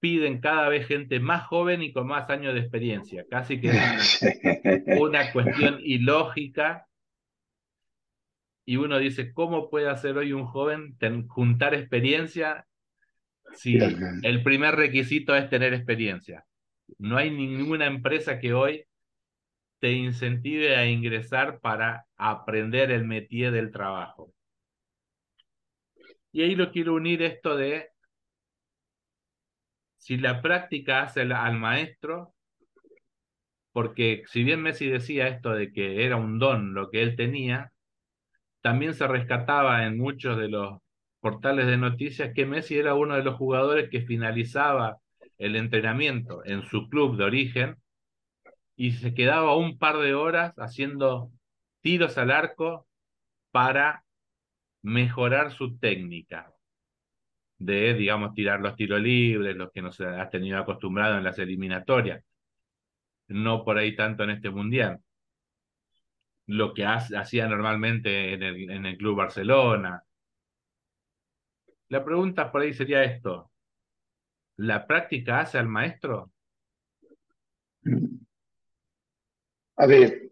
[0.00, 3.26] piden cada vez gente más joven y con más años de experiencia.
[3.28, 4.20] Casi que es
[4.88, 6.86] una cuestión ilógica.
[8.70, 12.68] Y uno dice, ¿cómo puede hacer hoy un joven ten- juntar experiencia
[13.52, 13.78] si
[14.22, 16.46] el primer requisito es tener experiencia?
[16.98, 18.84] No hay ninguna empresa que hoy
[19.80, 24.34] te incentive a ingresar para aprender el métier del trabajo.
[26.32, 27.90] Y ahí lo quiero unir esto de
[29.98, 32.34] si la práctica hace al maestro,
[33.72, 37.72] porque si bien Messi decía esto de que era un don lo que él tenía,
[38.62, 40.80] también se rescataba en muchos de los
[41.20, 44.98] portales de noticias que Messi era uno de los jugadores que finalizaba
[45.38, 47.76] el entrenamiento en su club de origen
[48.76, 51.30] y se quedaba un par de horas haciendo
[51.82, 52.86] tiros al arco
[53.50, 54.04] para
[54.82, 56.52] mejorar su técnica
[57.58, 62.24] de, digamos, tirar los tiros libres, los que nos has tenido acostumbrado en las eliminatorias,
[63.28, 65.00] no por ahí tanto en este mundial.
[66.50, 68.42] Lo que ha- hacía normalmente en
[68.86, 70.04] el, Club Barcelona.
[71.88, 73.52] La pregunta por ahí sería esto:
[74.56, 76.32] ¿la práctica hace al maestro?
[79.76, 80.30] A ver,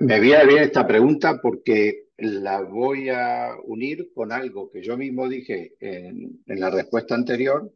[0.00, 5.28] me viene bien esta pregunta porque la voy a unir con algo que yo mismo
[5.28, 7.72] dije en, en la respuesta anterior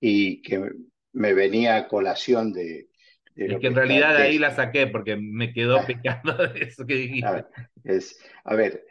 [0.00, 0.70] y que
[1.12, 2.87] me venía a colación de
[3.46, 6.94] Es que en realidad de ahí la saqué porque me quedó picando de eso que
[7.20, 7.32] A dijiste.
[7.32, 7.46] ver,
[7.84, 8.84] es, a ver,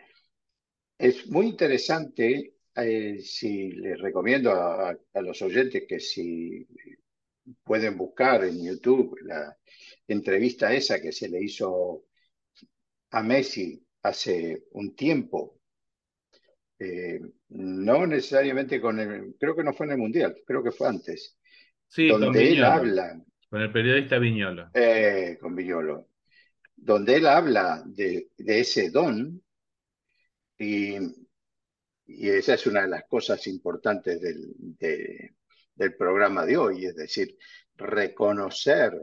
[0.98, 6.68] es muy interesante, eh, si les recomiendo a, a los oyentes que si
[7.64, 9.58] pueden buscar en YouTube la
[10.08, 12.06] entrevista esa que se le hizo
[13.12, 15.60] a Messi hace un tiempo,
[16.80, 17.20] eh,
[17.50, 21.38] no necesariamente con el, creo que no fue en el Mundial, creo que fue antes,
[21.90, 24.70] Sí, donde él habla, con el periodista Viñolo.
[24.74, 26.10] eh, con Villolo,
[26.76, 29.42] donde él habla de, ese don
[30.60, 30.96] y,
[32.08, 35.36] esa es una de las cosas importantes del, de-
[35.76, 37.38] del programa de hoy, es decir,
[37.76, 38.94] reconocer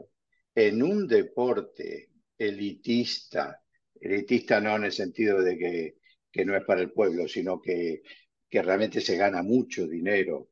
[0.53, 3.61] en un deporte elitista,
[3.99, 8.01] elitista no en el sentido de que, no es para el pueblo, sino que,
[8.49, 10.49] que realmente se gana mucho dinero,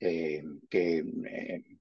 [0.00, 1.77] eh, que eh,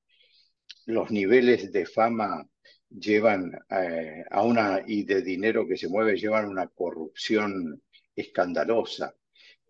[0.87, 2.49] los niveles de fama
[2.89, 7.83] llevan eh, a una, y de dinero que se mueve, llevan una corrupción
[8.15, 9.13] escandalosa.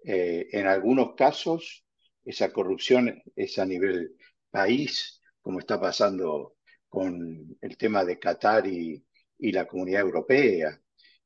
[0.03, 1.83] Eh, en algunos casos,
[2.23, 4.15] esa corrupción es a nivel
[4.51, 6.57] país, como está pasando
[6.87, 9.03] con el tema de Qatar y,
[9.39, 10.79] la comunidad europea,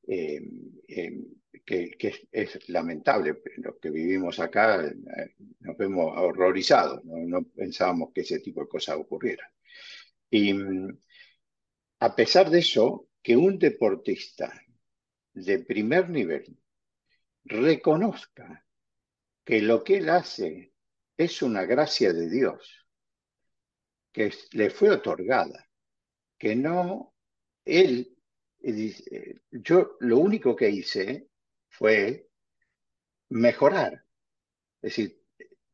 [0.07, 0.41] eh,
[1.66, 3.41] que, que es, es lamentable.
[3.57, 7.18] Los que vivimos acá eh, nos vemos horrorizados, ¿no?
[7.18, 9.49] no pensábamos que ese tipo de cosas ocurrieran.
[10.30, 10.99] Y mm,
[11.99, 14.51] a pesar de eso, que un deportista
[15.34, 16.57] de primer nivel
[17.43, 18.66] reconozca
[19.43, 20.74] que lo que él hace
[21.18, 22.88] es una gracia de Dios,
[24.12, 25.70] que le fue otorgada,
[26.38, 27.14] que no,
[27.66, 28.18] él,
[28.62, 31.30] eh, dice, yo lo único que hice
[31.72, 32.28] fue
[33.30, 34.05] mejorar,
[34.82, 35.22] es decir,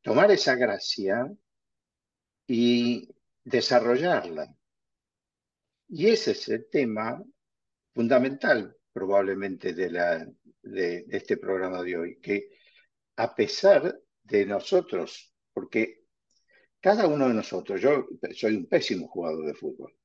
[0.01, 1.29] tomar esa gracia
[2.47, 3.09] y
[3.43, 4.55] desarrollarla.
[5.89, 7.21] Y ese es el tema
[7.93, 12.51] fundamental probablemente de, este programa de hoy, que
[13.15, 16.03] a pesar de nosotros, porque
[16.79, 19.96] cada uno de nosotros, yo soy un pésimo jugador de fútbol,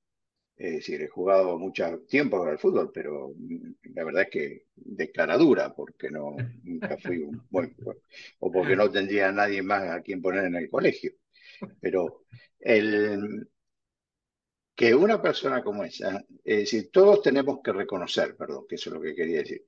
[0.63, 5.11] Es decir, he jugado mucho tiempo al fútbol, pero mm, la verdad es que de
[5.11, 7.75] cara dura, porque no, nunca fui un buen
[8.39, 11.15] o porque no tendría a nadie más a quien poner en el colegio.
[11.81, 12.27] Pero
[12.61, 13.49] el,
[14.77, 18.95] que una persona como esa, es decir, todos tenemos que reconocer, perdón, que eso es
[18.95, 19.65] lo que quería decir,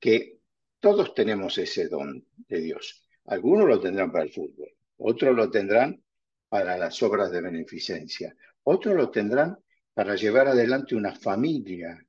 [0.00, 0.38] que
[0.80, 3.04] todos tenemos ese don de Dios.
[3.26, 6.02] Algunos lo tendrán para el fútbol, otros lo tendrán
[6.48, 9.58] para las obras de beneficencia, otros lo tendrán
[9.98, 12.00] para llevar adelante una familia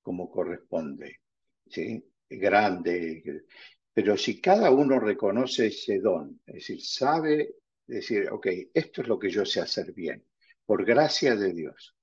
[0.00, 1.22] como corresponde,
[1.66, 2.00] ¿sí?
[2.30, 3.44] grande.
[3.92, 9.18] Pero si cada uno reconoce ese don, es decir, sabe decir, ok, esto es lo
[9.18, 10.24] que yo sé hacer bien,
[10.64, 11.96] por gracia de Dios,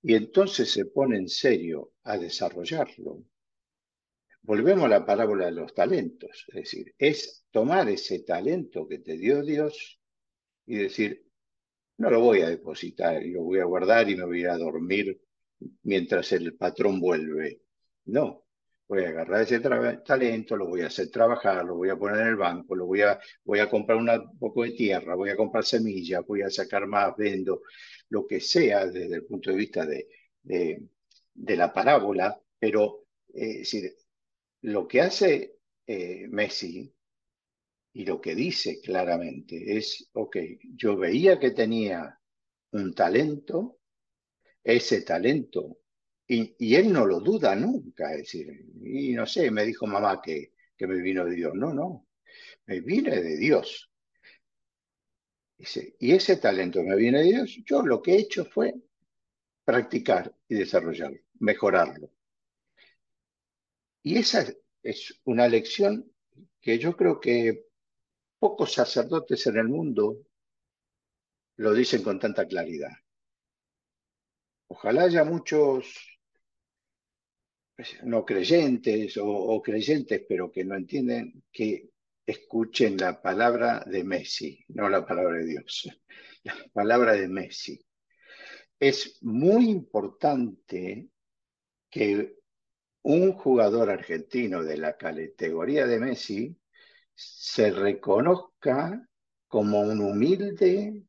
[0.00, 3.22] y entonces se pone en serio a desarrollarlo.
[4.40, 9.18] Volvemos a la parábola de los talentos, es decir, es tomar ese talento que te
[9.18, 10.00] dio Dios
[10.64, 11.29] y decir,
[12.00, 14.48] no lo voy a depositar y lo voy a guardar y me voy a ir
[14.48, 15.20] a dormir
[15.82, 17.60] mientras el patrón vuelve.
[18.06, 18.46] No,
[18.88, 22.28] voy a agarrar ese talento, lo voy a hacer trabajar, lo voy a poner en
[22.28, 25.62] el banco, lo voy a, voy a comprar un poco de tierra, voy a comprar
[25.62, 27.60] semillas, voy a sacar más, vendo,
[28.08, 30.08] lo que sea desde el punto de vista de,
[30.42, 30.82] de,
[31.34, 33.62] de la parábola, pero eh,
[34.62, 36.90] lo que hace eh, Messi
[37.92, 40.36] y lo que dice claramente es, ok,
[40.76, 42.18] yo veía que tenía
[42.72, 43.80] un talento,
[44.62, 45.78] ese talento,
[46.26, 48.48] y, y él no lo duda nunca, es decir,
[48.82, 52.06] y no sé, me dijo mamá que, que me vino de Dios, no, no,
[52.66, 53.90] me viene de Dios.
[55.58, 58.74] Dice, y ese talento me viene de Dios, yo lo que he hecho fue
[59.64, 62.10] practicar y desarrollarlo, mejorarlo.
[64.02, 64.46] Y esa
[64.82, 66.10] es una lección
[66.60, 67.66] que yo creo que
[68.40, 70.16] pocos sacerdotes en el mundo
[71.56, 72.90] lo dicen con tanta claridad.
[74.68, 75.94] Ojalá haya muchos
[77.76, 81.90] pues, no creyentes o, o creyentes, pero que no entienden, que
[82.24, 85.88] escuchen la palabra de Messi, no la palabra de Dios,
[86.44, 87.78] la palabra de Messi.
[88.78, 91.08] Es muy importante
[91.90, 92.36] que
[93.02, 96.56] un jugador argentino de la categoría de Messi
[97.22, 99.06] se reconozca
[99.46, 101.02] como un humilde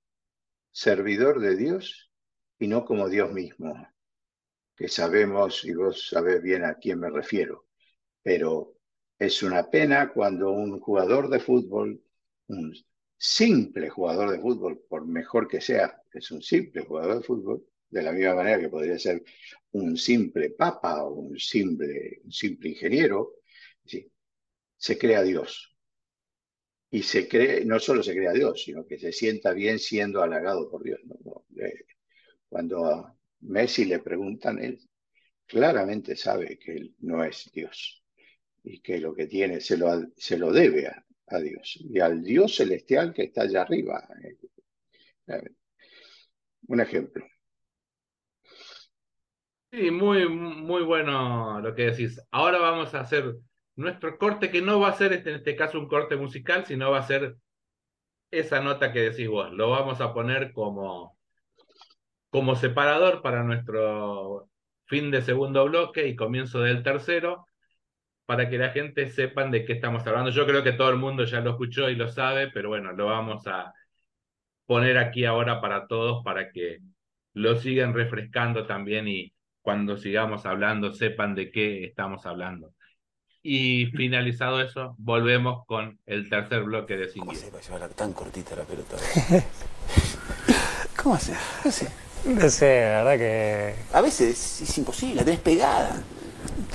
[0.69, 2.11] servidor de Dios
[2.59, 3.87] y no como Dios mismo,
[4.75, 7.67] que sabemos, y vos sabés bien a quién me refiero,
[8.21, 8.75] pero
[9.17, 12.03] es una pena cuando un jugador de fútbol,
[12.47, 12.73] un
[13.17, 18.01] simple jugador de fútbol, por mejor que sea, es un simple jugador de fútbol, de
[18.01, 19.23] la misma manera que podría ser
[19.71, 23.35] un simple papa o un simple, un simple ingeniero,
[23.85, 24.11] ¿sí?
[24.77, 25.70] se crea Dios.
[26.91, 30.69] Y se cree, no solo se crea Dios, sino que se sienta bien siendo halagado
[30.69, 30.99] por Dios.
[31.57, 31.85] eh,
[32.49, 34.79] Cuando a Messi le preguntan, él
[35.47, 38.03] claramente sabe que él no es Dios
[38.63, 42.23] y que lo que tiene se lo, se lo debe a, a Dios y al
[42.23, 44.07] Dios celestial que está allá arriba.
[46.67, 47.25] Un ejemplo.
[49.71, 52.19] Sí, muy, muy bueno lo que decís.
[52.31, 53.35] Ahora vamos a hacer
[53.75, 56.91] nuestro corte, que no va a ser este- en este caso un corte musical, sino
[56.91, 57.37] va a ser
[58.31, 59.51] esa nota que decís vos.
[59.53, 61.17] Lo vamos a poner como,
[62.29, 64.49] como separador para nuestro
[64.85, 67.45] fin de segundo bloque y comienzo del tercero,
[68.25, 70.31] para que la gente sepan de qué estamos hablando.
[70.31, 73.07] Yo creo que todo el mundo ya lo escuchó y lo sabe, pero bueno, lo
[73.07, 73.73] vamos a
[74.65, 76.79] poner aquí ahora para todos, para que
[77.33, 82.73] lo sigan refrescando también y cuando sigamos hablando sepan de qué estamos hablando.
[83.43, 87.89] Y finalizado eso, volvemos con el tercer bloque de Sin ¿Cómo se va a llevar
[87.89, 88.97] tan cortita la pelota?
[91.01, 91.33] ¿Cómo hace?
[91.65, 91.87] No sé.
[92.25, 96.03] No sé, la verdad que A veces es imposible, la tenés pegada.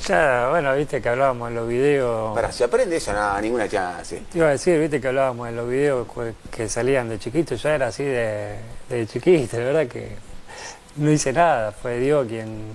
[0.08, 2.34] ya, bueno, viste que hablábamos en los videos.
[2.34, 4.22] Para, si aprende eso, nada, ninguna chance.
[4.32, 6.08] Te iba a decir, viste que hablábamos en los videos
[6.50, 8.56] que salían de chiquito, yo era así de,
[8.88, 10.16] de chiquito, la verdad que
[10.96, 12.72] no hice nada, fue Dios quien,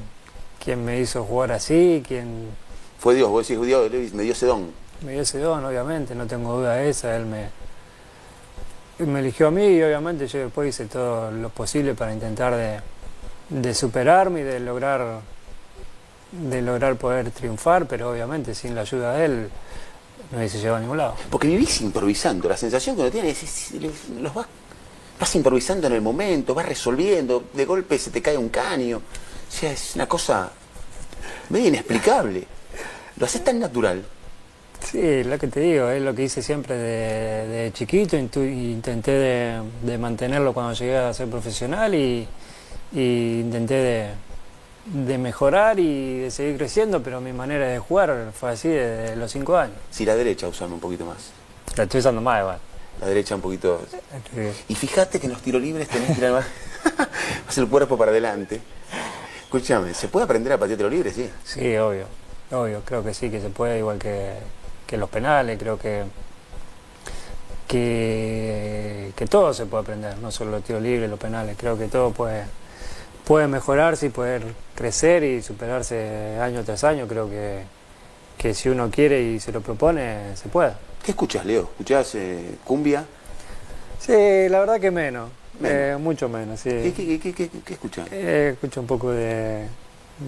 [0.63, 2.47] quien me hizo jugar así, quien
[3.01, 4.71] Fue Dios, vos decís, Dios me dio ese don.
[5.03, 7.49] me dio ese don, obviamente, no tengo duda de esa, él me,
[9.19, 12.79] eligió a mí y obviamente yo después hice todo lo posible para intentar de,
[13.49, 15.21] de superarme y de lograr
[16.31, 19.49] de lograr poder triunfar, pero obviamente sin la ayuda de él
[20.31, 21.15] no hubiese llegado a ningún lado.
[21.29, 22.47] Porque vivís improvisando.
[22.47, 24.45] La sensación que uno tiene es, es- es- los vas,
[25.19, 28.97] vas improvisando en el momento, vas resolviendo, de golpe se te cae un caño.
[28.99, 30.49] O sea, es una cosa
[31.49, 32.47] medio inexplicable.
[33.21, 34.03] Lo haces tan natural.
[34.83, 39.11] Sí, lo que te digo, es lo que hice siempre de, de chiquito, intu- intenté
[39.11, 42.27] de, de mantenerlo cuando llegué a ser profesional y,
[42.91, 44.07] y intenté de,
[45.05, 49.31] de mejorar y de seguir creciendo, pero mi manera de jugar fue así desde los
[49.31, 49.75] cinco años.
[49.91, 51.29] Si la derecha, usame un poquito más.
[51.77, 52.57] La estoy usando más igual.
[52.99, 53.81] La derecha un poquito.
[54.33, 54.63] Sí.
[54.67, 56.45] Y fíjate que en los tiros libres tenés que tirar más,
[57.45, 58.59] más el cuerpo para adelante.
[59.43, 61.13] Escúchame, ¿se puede aprender a patear tiro libre?
[61.13, 61.29] Sí.
[61.45, 62.05] Sí, obvio,
[62.51, 64.33] obvio, creo que sí, que se puede, igual que,
[64.87, 66.03] que los penales, creo que,
[67.67, 71.87] que, que todo se puede aprender, no solo los tiros libres, los penales, creo que
[71.87, 72.43] todo puede,
[73.25, 74.43] puede mejorarse y poder
[74.75, 77.63] crecer y superarse año tras año, creo que,
[78.37, 80.73] que si uno quiere y se lo propone, se puede.
[81.03, 81.63] ¿Qué escuchas, Leo?
[81.63, 83.05] ¿Escuchás eh, cumbia?
[83.99, 84.13] Sí,
[84.49, 85.29] la verdad que menos,
[85.59, 85.77] Menos.
[85.77, 86.69] eh, mucho menos, sí.
[86.69, 88.07] ¿Qué, qué, qué, qué, qué escuchás?
[88.11, 89.67] Eh, escucho un poco de,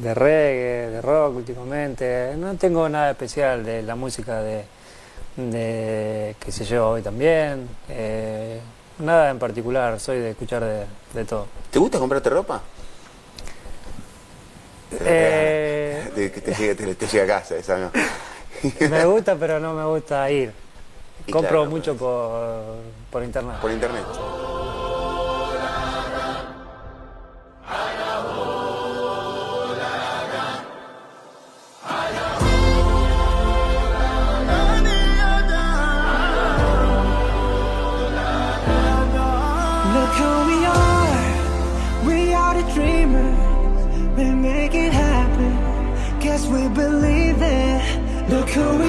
[0.02, 2.34] de reggae, de rock últimamente.
[2.38, 4.64] No tengo nada especial de la música de,
[5.36, 7.68] de que se lleva hoy también.
[7.90, 8.60] Eh,
[9.00, 11.48] nada en particular, soy de escuchar de, de todo.
[11.72, 12.62] ¿Te gusta comprarte ropa?
[15.02, 17.92] Eh, Te, que te, llega, te, te llega a casa esa, ¿no?
[18.90, 20.52] me gusta, pero no me gusta ir.
[21.26, 22.76] Y Compro claro, mucho por,
[23.10, 23.56] por internet.
[23.62, 24.04] Por internet.
[48.54, 48.83] career.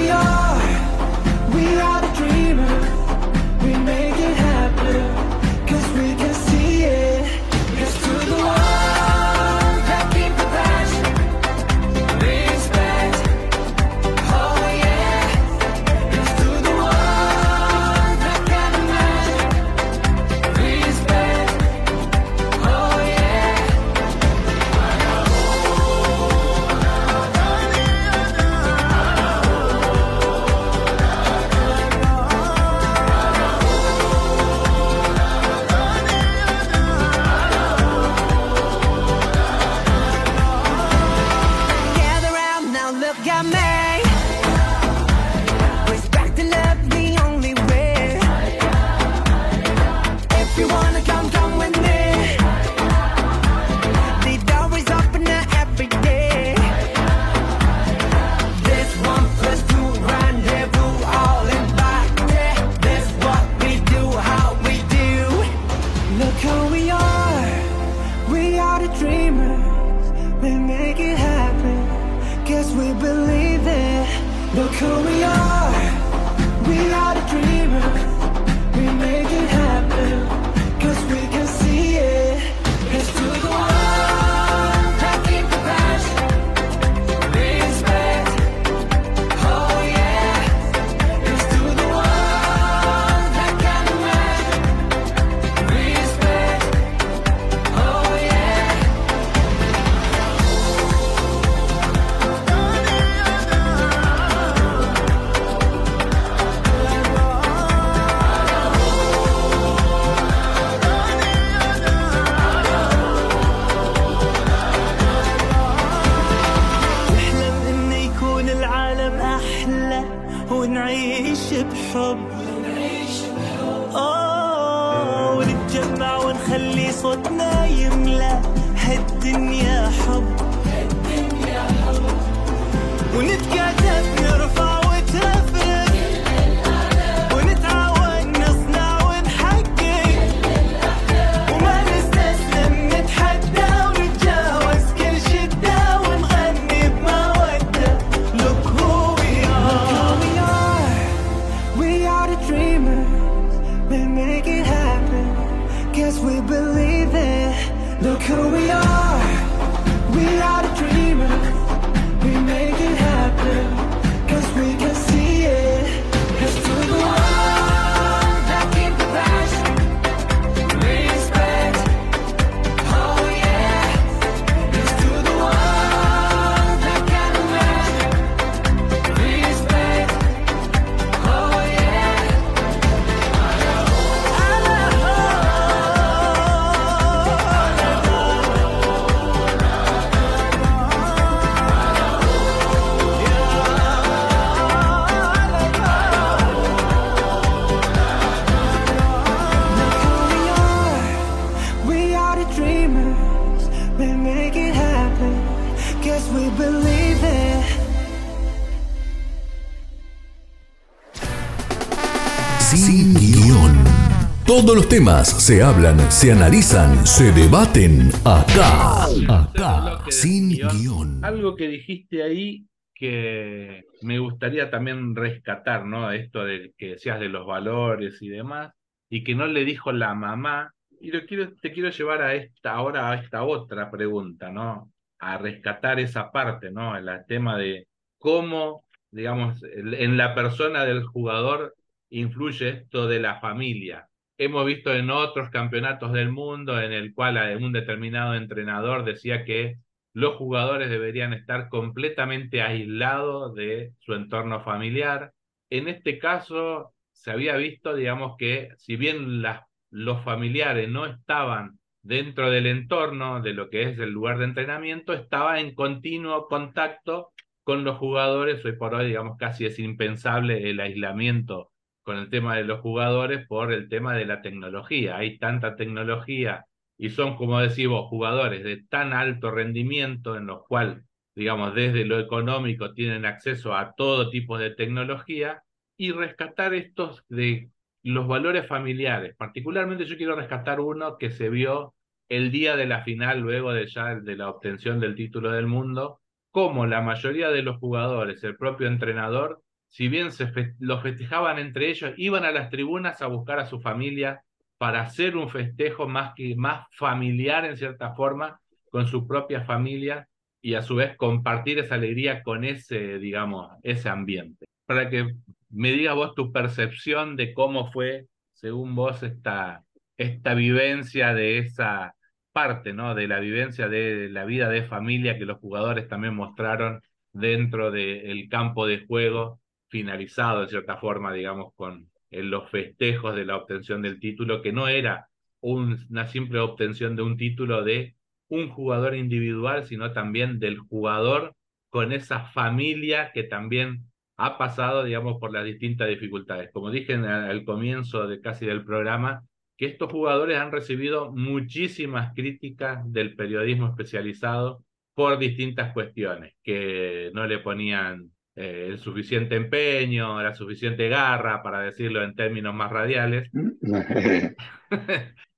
[214.65, 219.05] Todos los temas se hablan, se analizan, se debaten acá.
[219.29, 221.23] Acá, sin guion.
[221.23, 226.11] Algo que dijiste ahí que me gustaría también rescatar, ¿no?
[226.11, 228.73] Esto de que decías de los valores y demás,
[229.07, 230.73] y que no le dijo la mamá.
[230.99, 234.91] Y lo quiero, te quiero llevar a esta ahora a esta otra pregunta, ¿no?
[235.19, 236.97] A rescatar esa parte, ¿no?
[236.97, 237.85] El tema de
[238.17, 241.75] cómo, digamos, en la persona del jugador
[242.09, 244.07] influye esto de la familia.
[244.37, 249.77] Hemos visto en otros campeonatos del mundo en el cual un determinado entrenador decía que
[250.13, 255.33] los jugadores deberían estar completamente aislados de su entorno familiar.
[255.69, 259.41] En este caso, se había visto, digamos, que si bien
[259.89, 265.13] los familiares no estaban dentro del entorno de lo que es el lugar de entrenamiento,
[265.13, 267.31] estaba en continuo contacto
[267.63, 268.63] con los jugadores.
[268.65, 271.71] Hoy por hoy, digamos, casi es impensable el aislamiento
[272.05, 275.17] con el tema de los jugadores por el tema de la tecnología.
[275.17, 276.65] Hay tanta tecnología
[276.97, 281.03] y son, como decimos, jugadores de tan alto rendimiento en los cuales,
[281.35, 285.63] digamos, desde lo económico tienen acceso a todo tipo de tecnología
[285.97, 287.71] y rescatar estos de
[288.03, 289.35] los valores familiares.
[289.35, 291.95] Particularmente yo quiero rescatar uno que se vio
[292.29, 296.21] el día de la final, luego de ya de la obtención del título del mundo,
[296.51, 301.89] como la mayoría de los jugadores, el propio entrenador, si bien se los festejaban entre
[301.89, 304.41] ellos, iban a las tribunas a buscar a su familia
[304.77, 308.59] para hacer un festejo más, que, más familiar en cierta forma
[308.89, 310.27] con su propia familia
[310.61, 314.65] y a su vez compartir esa alegría con ese, digamos, ese ambiente.
[314.85, 315.35] Para que
[315.69, 319.83] me digas vos tu percepción de cómo fue, según vos, esta,
[320.17, 322.15] esta vivencia de esa
[322.51, 323.15] parte, ¿no?
[323.15, 327.01] De la vivencia de la vida de familia que los jugadores también mostraron
[327.33, 329.59] dentro del campo de juego
[329.95, 334.73] finalizado en cierta forma, digamos, con en los festejos de la obtención del título, que
[334.73, 335.29] no era
[335.61, 338.15] un, una simple obtención de un título de
[338.49, 341.55] un jugador individual, sino también del jugador
[341.89, 344.03] con esa familia que también
[344.35, 346.71] ha pasado, digamos, por las distintas dificultades.
[346.73, 349.43] Como dije al comienzo de casi del programa,
[349.77, 354.83] que estos jugadores han recibido muchísimas críticas del periodismo especializado
[355.13, 361.81] por distintas cuestiones, que no le ponían eh, el suficiente empeño, la suficiente garra, para
[361.81, 363.49] decirlo en términos más radiales.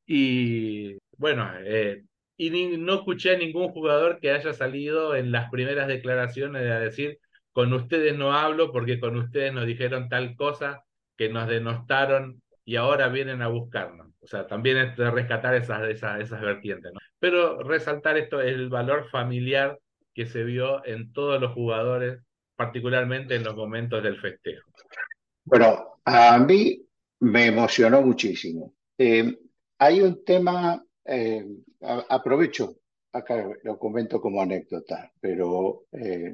[0.07, 2.03] y bueno, eh,
[2.37, 6.79] y ni, no escuché a ningún jugador que haya salido en las primeras declaraciones a
[6.79, 7.19] decir,
[7.51, 10.83] con ustedes no hablo porque con ustedes nos dijeron tal cosa
[11.17, 14.07] que nos denostaron y ahora vienen a buscarnos.
[14.21, 16.91] O sea, también es de rescatar esas, esas, esas vertientes.
[16.93, 16.99] ¿no?
[17.19, 19.79] Pero resaltar esto, el valor familiar
[20.13, 22.21] que se vio en todos los jugadores
[22.57, 24.69] particularmente en los momentos del festejo?
[25.45, 26.85] Bueno, a mí
[27.19, 28.73] me emocionó muchísimo.
[28.97, 29.37] Eh,
[29.77, 31.45] hay un tema, eh,
[32.09, 32.79] aprovecho,
[33.13, 36.33] acá lo comento como anécdota, pero eh,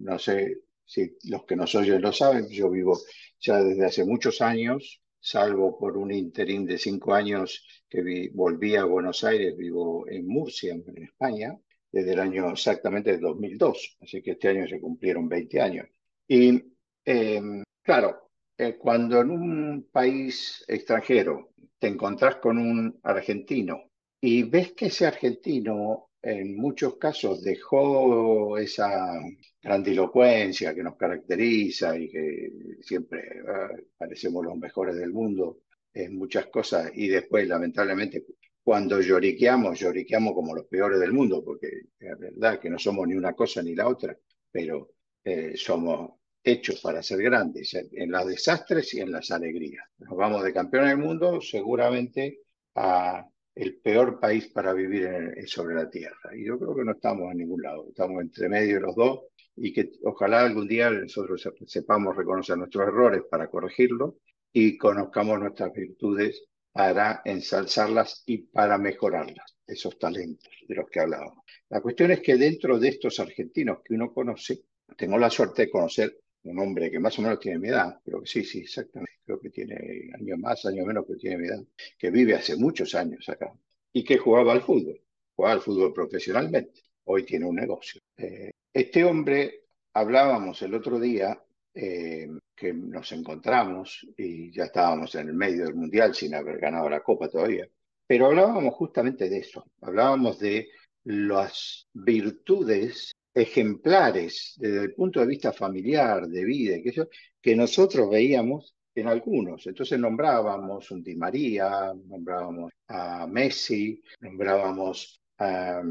[0.00, 2.98] no sé si los que nos oyen lo saben, yo vivo
[3.40, 8.84] ya desde hace muchos años, salvo por un interín de cinco años que volví a
[8.84, 11.56] Buenos Aires, vivo en Murcia, en España,
[11.92, 15.86] desde el año exactamente 2002, así que este año se cumplieron 20 años.
[16.26, 16.62] Y
[17.04, 23.90] eh, claro, eh, cuando en un país extranjero te encontrás con un argentino
[24.20, 29.20] y ves que ese argentino en muchos casos dejó esa
[29.60, 35.58] grandilocuencia que nos caracteriza y que siempre eh, parecemos los mejores del mundo
[35.92, 38.24] en muchas cosas y después lamentablemente
[38.62, 43.14] cuando lloriqueamos, lloriqueamos como los peores del mundo, porque es verdad que no somos ni
[43.14, 44.16] una cosa ni la otra,
[44.50, 44.92] pero
[45.24, 46.12] eh, somos
[46.44, 49.84] hechos para ser grandes en los desastres y en las alegrías.
[49.98, 52.40] Nos vamos de campeón del mundo seguramente
[52.74, 56.34] a el peor país para vivir en, sobre la tierra.
[56.34, 59.20] Y yo creo que no estamos en ningún lado, estamos entre medio de los dos
[59.56, 64.14] y que ojalá algún día nosotros sepamos reconocer nuestros errores para corregirlos
[64.52, 71.44] y conozcamos nuestras virtudes para ensalzarlas y para mejorarlas, esos talentos de los que hablábamos.
[71.68, 74.62] La cuestión es que dentro de estos argentinos que uno conoce,
[74.96, 78.20] tengo la suerte de conocer un hombre que más o menos tiene mi edad, creo
[78.20, 81.62] que sí, sí, exactamente, creo que tiene años más, años menos, que tiene mi edad,
[81.96, 83.52] que vive hace muchos años acá
[83.92, 85.00] y que jugaba al fútbol,
[85.36, 88.00] jugaba al fútbol profesionalmente, hoy tiene un negocio.
[88.16, 91.40] Eh, este hombre, hablábamos el otro día
[91.74, 96.88] eh, que nos encontramos y ya estábamos en el medio del Mundial sin haber ganado
[96.88, 97.68] la Copa todavía,
[98.06, 100.68] pero hablábamos justamente de eso, hablábamos de
[101.04, 107.08] las virtudes ejemplares desde el punto de vista familiar, de vida, sé yo,
[107.40, 109.66] que nosotros veíamos en algunos.
[109.66, 115.82] Entonces nombrábamos un Di María, nombrábamos a Messi, nombrábamos a,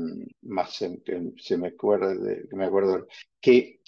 [0.44, 3.06] más se, que me que
[3.42, 3.81] que,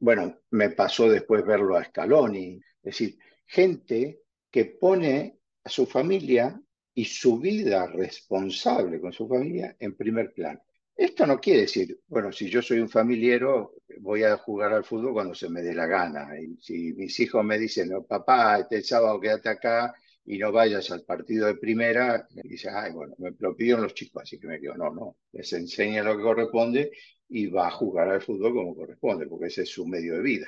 [0.00, 6.60] bueno, me pasó después verlo a Scaloni, es decir, gente que pone a su familia
[6.94, 10.60] y su vida responsable con su familia en primer plano.
[10.96, 15.12] Esto no quiere decir, bueno, si yo soy un familiero, voy a jugar al fútbol
[15.12, 16.28] cuando se me dé la gana.
[16.40, 19.94] Y si mis hijos me dicen, no, papá, este sábado quédate acá
[20.24, 23.94] y no vayas al partido de primera, me dice, ay, bueno, me lo pidieron los
[23.94, 26.90] chicos, así que me digo, no, no, les enseña lo que corresponde
[27.28, 30.46] y va a jugar al fútbol como corresponde, porque ese es su medio de vida.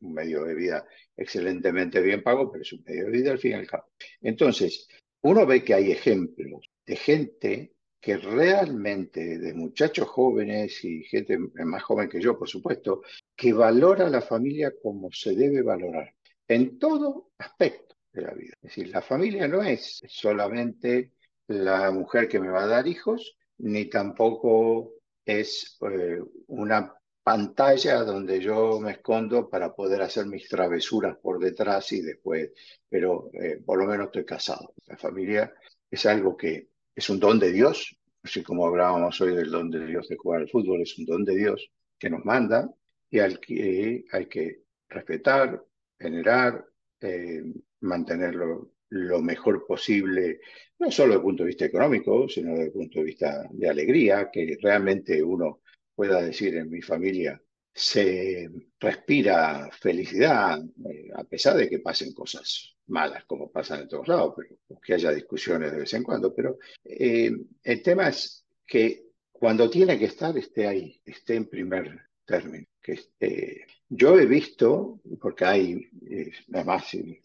[0.00, 0.86] Un medio de vida
[1.16, 3.86] excelentemente bien pago, pero es un medio de vida al fin y al cabo.
[4.20, 4.86] Entonces,
[5.22, 11.82] uno ve que hay ejemplos de gente que realmente, de muchachos jóvenes y gente más
[11.82, 13.02] joven que yo, por supuesto,
[13.34, 16.14] que valora la familia como se debe valorar,
[16.46, 18.52] en todo aspecto de la vida.
[18.62, 21.14] Es decir, la familia no es solamente
[21.48, 24.92] la mujer que me va a dar hijos, ni tampoco
[25.26, 31.90] es eh, una pantalla donde yo me escondo para poder hacer mis travesuras por detrás
[31.90, 32.52] y después,
[32.88, 34.72] pero eh, por lo menos estoy casado.
[34.86, 35.52] La familia
[35.90, 39.84] es algo que es un don de Dios, así como hablábamos hoy del don de
[39.84, 41.68] Dios de jugar al fútbol, es un don de Dios
[41.98, 42.70] que nos manda
[43.10, 45.64] y al que hay que respetar,
[45.98, 46.64] venerar,
[47.00, 47.42] eh,
[47.80, 50.40] mantenerlo lo mejor posible,
[50.78, 53.68] no solo desde el punto de vista económico, sino desde el punto de vista de
[53.68, 55.60] alegría, que realmente uno
[55.94, 57.40] pueda decir en mi familia
[57.76, 58.48] se
[58.80, 60.58] respira felicidad,
[60.90, 64.94] eh, a pesar de que pasen cosas malas como pasan en todos lados, pero que
[64.94, 66.34] haya discusiones de vez en cuando.
[66.34, 67.32] Pero eh,
[67.62, 72.66] el tema es que cuando tiene que estar, esté ahí, esté en primer término.
[72.82, 77.20] Que, eh, yo he visto, porque hay, eh, además, sí,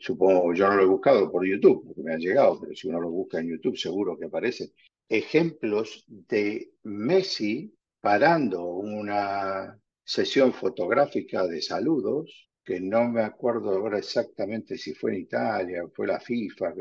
[0.00, 3.00] supongo, yo no lo he buscado por YouTube, porque me han llegado, pero si uno
[3.00, 4.72] lo busca en YouTube seguro que aparecen,
[5.08, 14.76] ejemplos de Messi parando una sesión fotográfica de saludos, que no me acuerdo ahora exactamente
[14.76, 16.74] si fue en Italia o fue la FIFA,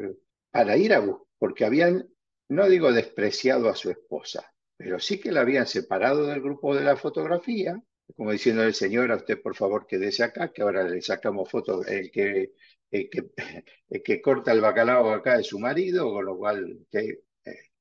[0.51, 2.07] para ir a buscar, porque habían,
[2.49, 6.83] no digo despreciado a su esposa, pero sí que la habían separado del grupo de
[6.83, 7.81] la fotografía,
[8.15, 12.53] como diciéndole, señora, usted por favor quédese acá, que ahora le sacamos fotos, el que,
[12.91, 13.31] el que,
[13.89, 17.19] el que corta el bacalao acá es su marido, con lo cual, eh,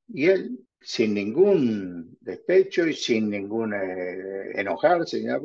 [0.09, 5.41] y él, sin ningún despecho y sin ningún eh, enojarse ni nada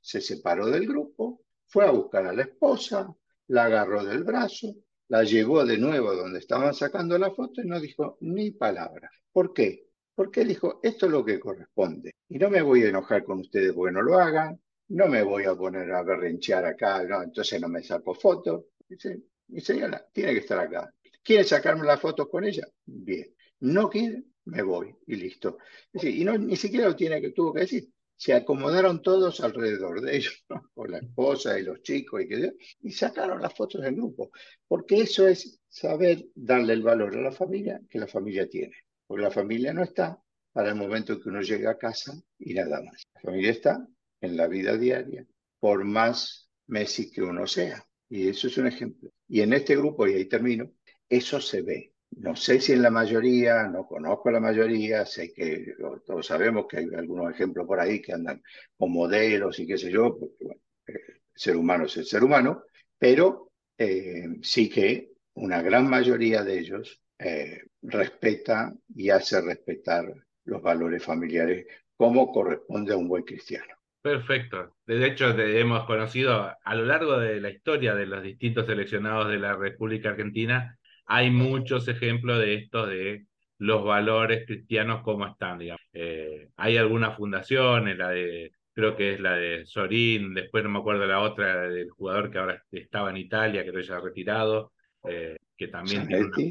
[0.00, 3.14] se separó del grupo, fue a buscar a la esposa,
[3.48, 4.74] la agarró del brazo,
[5.08, 9.10] la llevó de nuevo donde estaban sacando la foto y no dijo ni palabra.
[9.32, 9.91] ¿Por qué?
[10.14, 12.12] Porque él dijo, esto es lo que corresponde.
[12.28, 15.44] Y no me voy a enojar con ustedes porque no lo hagan, no me voy
[15.44, 18.64] a poner a berrinchear acá, no, entonces no me saco fotos.
[18.88, 20.92] Dice, mi señora, tiene que estar acá.
[21.22, 22.66] ¿Quiere sacarme las fotos con ella?
[22.84, 23.34] Bien.
[23.60, 24.24] ¿No quiere?
[24.44, 25.58] Me voy y listo.
[25.94, 27.88] Y no, ni siquiera lo tiene que, tuvo que decir.
[28.16, 30.44] Se acomodaron todos alrededor de ellos,
[30.74, 32.52] con la esposa y los chicos, y, que,
[32.82, 34.30] y sacaron las fotos del grupo.
[34.66, 38.74] Porque eso es saber darle el valor a la familia que la familia tiene.
[39.12, 40.18] Porque la familia no está
[40.54, 43.02] para el momento que uno llega a casa y nada más.
[43.16, 43.86] La familia está
[44.22, 45.26] en la vida diaria,
[45.60, 47.84] por más Messi que uno sea.
[48.08, 49.10] Y eso es un ejemplo.
[49.28, 50.72] Y en este grupo, y ahí termino,
[51.10, 51.92] eso se ve.
[52.12, 55.74] No sé si en la mayoría, no conozco la mayoría, sé que
[56.06, 58.42] todos sabemos que hay algunos ejemplos por ahí que andan
[58.78, 60.56] con modelos y qué sé yo, porque
[60.86, 61.00] el
[61.34, 62.62] ser humano es el ser humano,
[62.96, 70.12] pero eh, sí que una gran mayoría de ellos eh, respeta y hace respetar
[70.44, 71.66] los valores familiares
[71.96, 73.74] como corresponde a un buen cristiano.
[74.00, 74.74] Perfecto.
[74.84, 79.38] De hecho, hemos conocido a lo largo de la historia de los distintos seleccionados de
[79.38, 80.76] la República Argentina,
[81.06, 83.26] hay muchos ejemplos de estos, de
[83.58, 85.82] los valores cristianos como están, digamos.
[85.92, 90.78] Eh, hay algunas fundaciones, la de, creo que es la de Sorín, después no me
[90.80, 94.72] acuerdo la otra del jugador que ahora estaba en Italia, que ya ha retirado,
[95.08, 96.42] eh, que también tiene una-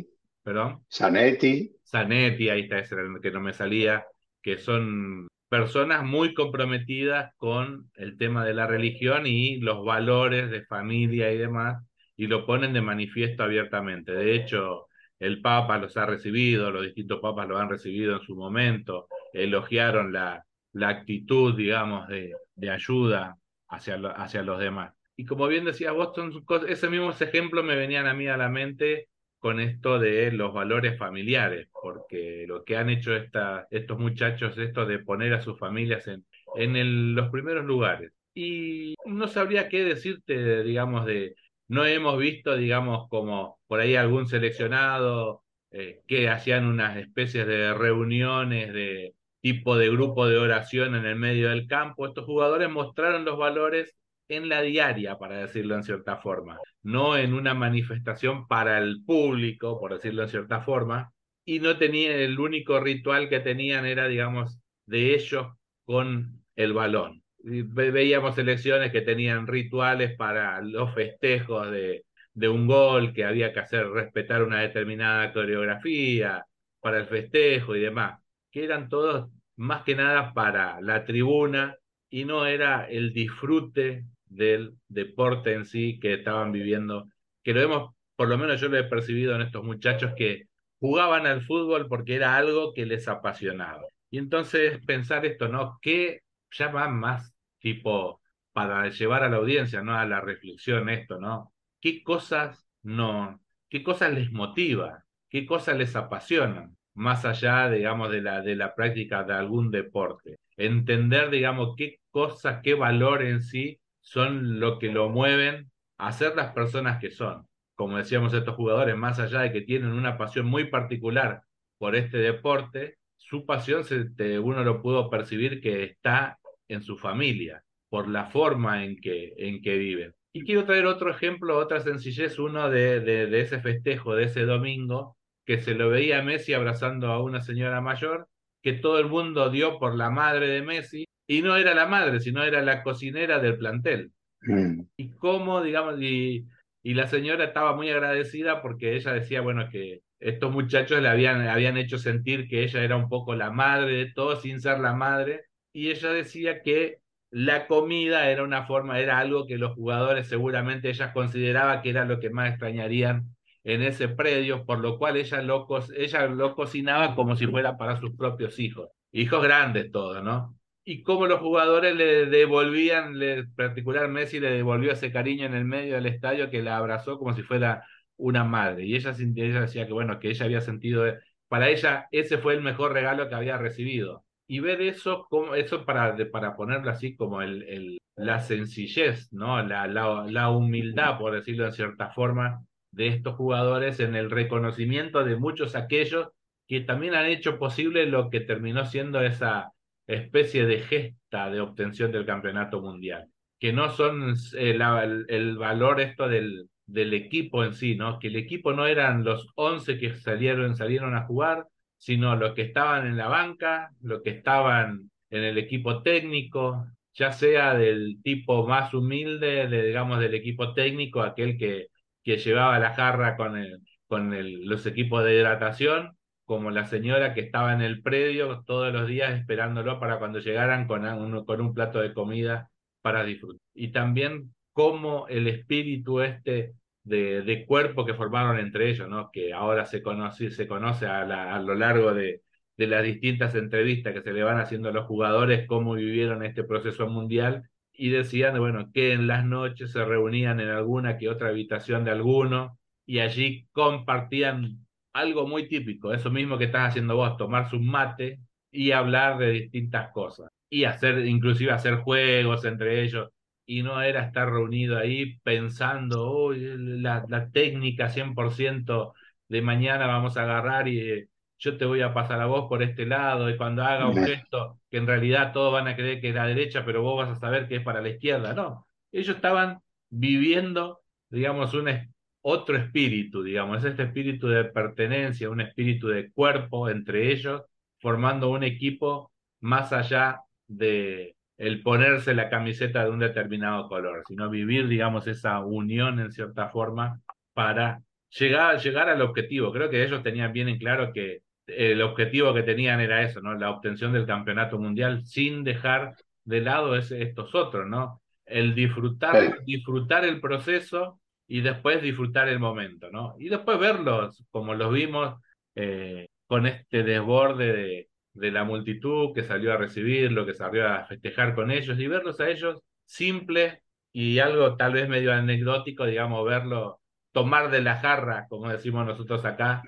[0.44, 0.84] Perdón.
[0.92, 4.06] Zanetti, Zanetti, ahí está ese era el que no me salía,
[4.42, 10.66] que son personas muy comprometidas con el tema de la religión y los valores de
[10.66, 11.84] familia y demás,
[12.16, 14.14] y lo ponen de manifiesto abiertamente.
[14.14, 14.88] De hecho,
[15.20, 20.12] el Papa los ha recibido, los distintos papas los han recibido en su momento, elogiaron
[20.12, 23.38] la, la actitud, digamos, de, de ayuda
[23.68, 24.94] hacia, lo- hacia los demás.
[25.16, 28.38] Y como bien decías vos, son cos- esos mismos ejemplos me venían a mí a
[28.38, 29.10] la mente
[29.42, 35.00] con esto de los valores familiares, porque lo que han hecho estos muchachos, esto de
[35.00, 36.24] poner a sus familias en,
[36.56, 38.12] en los primeros lugares.
[38.36, 41.36] Y no sabría qué decirte, digamos, de,
[41.68, 47.74] no hemos visto, digamos, como por ahí algún seleccionado eh, que hacían unas especies de
[47.74, 52.06] reuniones de tipo de grupo de oración en el medio del campo.
[52.06, 53.96] Estos jugadores mostraron los valores
[54.32, 59.78] en la diaria, para decirlo en cierta forma, no en una manifestación para el público,
[59.78, 61.12] por decirlo en cierta forma,
[61.44, 65.48] y no tenía el único ritual que tenían era, digamos, de ellos
[65.84, 67.24] con el balón.
[67.44, 73.60] Veíamos selecciones que tenían rituales para los festejos de, de un gol, que había que
[73.60, 76.46] hacer respetar una determinada coreografía
[76.80, 81.76] para el festejo y demás, que eran todos más que nada para la tribuna
[82.10, 87.08] y no era el disfrute del deporte en sí que estaban viviendo,
[87.44, 90.46] que lo hemos, por lo menos yo lo he percibido en estos muchachos que
[90.80, 93.84] jugaban al fútbol porque era algo que les apasionaba.
[94.10, 95.80] Y entonces pensar esto, ¿no?
[95.82, 96.22] ¿Qué
[96.52, 98.22] llama más tipo
[98.54, 99.96] para llevar a la audiencia, ¿no?
[99.98, 101.54] A la reflexión esto, ¿no?
[101.82, 105.04] ¿Qué cosas no, qué cosas les motiva?
[105.30, 106.78] ¿Qué cosas les apasionan?
[106.94, 110.38] Más allá, digamos, de la, de la práctica de algún deporte.
[110.58, 116.36] Entender, digamos, qué cosas, qué valor en sí son lo que lo mueven a ser
[116.36, 117.48] las personas que son.
[117.76, 121.44] Como decíamos, estos jugadores, más allá de que tienen una pasión muy particular
[121.78, 126.98] por este deporte, su pasión se, te- uno lo pudo percibir que está en su
[126.98, 130.14] familia, por la forma en que, en que viven.
[130.34, 135.18] Y quiero traer otro ejemplo, otra sencillez, uno de, de, ese festejo, de ese domingo,
[135.46, 138.28] que se lo veía a Messi abrazando a una señora mayor,
[138.62, 142.20] que todo el mundo dio por la madre de Messi, y no era la madre,
[142.20, 144.12] sino era la cocinera del plantel.
[144.42, 144.82] Mm.
[144.98, 146.46] Y cómo, digamos, y,
[146.84, 151.48] y la señora estaba muy agradecida porque ella decía, bueno, que estos muchachos le habían,
[151.48, 154.94] habían hecho sentir que ella era un poco la madre de todos sin ser la
[154.94, 156.98] madre, y ella decía que
[157.30, 162.04] la comida era una forma, era algo que los jugadores seguramente ella consideraba que era
[162.04, 165.66] lo que más extrañarían en ese predio, por lo cual ella lo,
[165.96, 170.58] ella lo cocinaba como si fuera para sus propios hijos, hijos grandes todos, ¿no?
[170.92, 175.54] Y cómo los jugadores le devolvían, le, en particular Messi le devolvió ese cariño en
[175.54, 177.86] el medio del estadio que la abrazó como si fuera
[178.18, 178.84] una madre.
[178.86, 181.06] Y ella, ella decía que, bueno, que ella había sentido,
[181.48, 184.26] para ella ese fue el mejor regalo que había recibido.
[184.48, 189.64] Y ver eso, como, eso para, para ponerlo así como el, el, la sencillez, ¿no?
[189.66, 195.24] La, la, la humildad, por decirlo de cierta forma, de estos jugadores en el reconocimiento
[195.24, 196.28] de muchos aquellos
[196.68, 199.72] que también han hecho posible lo que terminó siendo esa
[200.16, 203.28] especie de gesta de obtención del campeonato mundial,
[203.60, 208.20] que no son eh, el, el valor esto del, del equipo en sí, ¿no?
[208.20, 212.64] Que el equipo no eran los 11 que salieron, salieron a jugar, sino los que
[212.64, 218.68] estaban en la banca, los que estaban en el equipo técnico, ya sea del tipo
[218.68, 221.88] más humilde, de, digamos, del equipo técnico, aquel que,
[222.24, 226.18] que llevaba la jarra con, el, con el, los equipos de hidratación,
[226.52, 230.86] como la señora que estaba en el predio todos los días esperándolo para cuando llegaran
[230.86, 232.70] con un, con un plato de comida
[233.02, 233.62] para disfrutar.
[233.74, 236.74] Y también cómo el espíritu este
[237.06, 239.30] de, de cuerpo que formaron entre ellos, ¿no?
[239.32, 241.22] que ahora se conoce, se conoce a,
[241.56, 242.42] a lo largo de,
[242.76, 246.66] de las distintas entrevistas que se le van haciendo a los jugadores, cómo vivieron este
[246.66, 251.48] proceso mundial, y decían, bueno, que en las noches se reunían en alguna que otra
[251.48, 254.81] habitación de alguno, y allí compartían
[255.14, 258.40] algo muy típico, eso mismo que estás haciendo vos, tomarse un mate
[258.72, 263.30] y hablar de distintas cosas, y hacer, inclusive hacer juegos entre ellos,
[263.66, 266.60] y no era estar reunido ahí pensando, "Uy,
[267.02, 269.14] la, la técnica 100%
[269.48, 271.28] de mañana vamos a agarrar y eh,
[271.60, 274.80] yo te voy a pasar a vos por este lado, y cuando haga un gesto
[274.90, 277.40] que en realidad todos van a creer que es la derecha, pero vos vas a
[277.40, 278.88] saber que es para la izquierda, no.
[279.12, 282.10] Ellos estaban viviendo, digamos, un es-
[282.42, 287.64] otro espíritu, digamos, es este espíritu de pertenencia, un espíritu de cuerpo entre ellos,
[288.00, 294.50] formando un equipo más allá de el ponerse la camiseta de un determinado color, sino
[294.50, 297.22] vivir, digamos, esa unión en cierta forma
[297.54, 298.02] para
[298.40, 299.72] llegar, llegar al objetivo.
[299.72, 303.54] Creo que ellos tenían bien en claro que el objetivo que tenían era eso, ¿no?
[303.56, 308.22] La obtención del campeonato mundial sin dejar de lado ese- estos otros, ¿no?
[308.46, 309.64] El disfrutar, Sí.
[309.66, 311.20] disfrutar el proceso
[311.52, 313.36] y después disfrutar el momento, ¿no?
[313.38, 315.36] Y después verlos como los vimos
[315.76, 321.06] eh, con este desborde de, de la multitud que salió a recibirlo, que salió a
[321.06, 323.82] festejar con ellos y verlos a ellos simple
[324.14, 327.02] y algo tal vez medio anecdótico, digamos, verlo
[327.34, 329.84] tomar de la jarra, como decimos nosotros acá,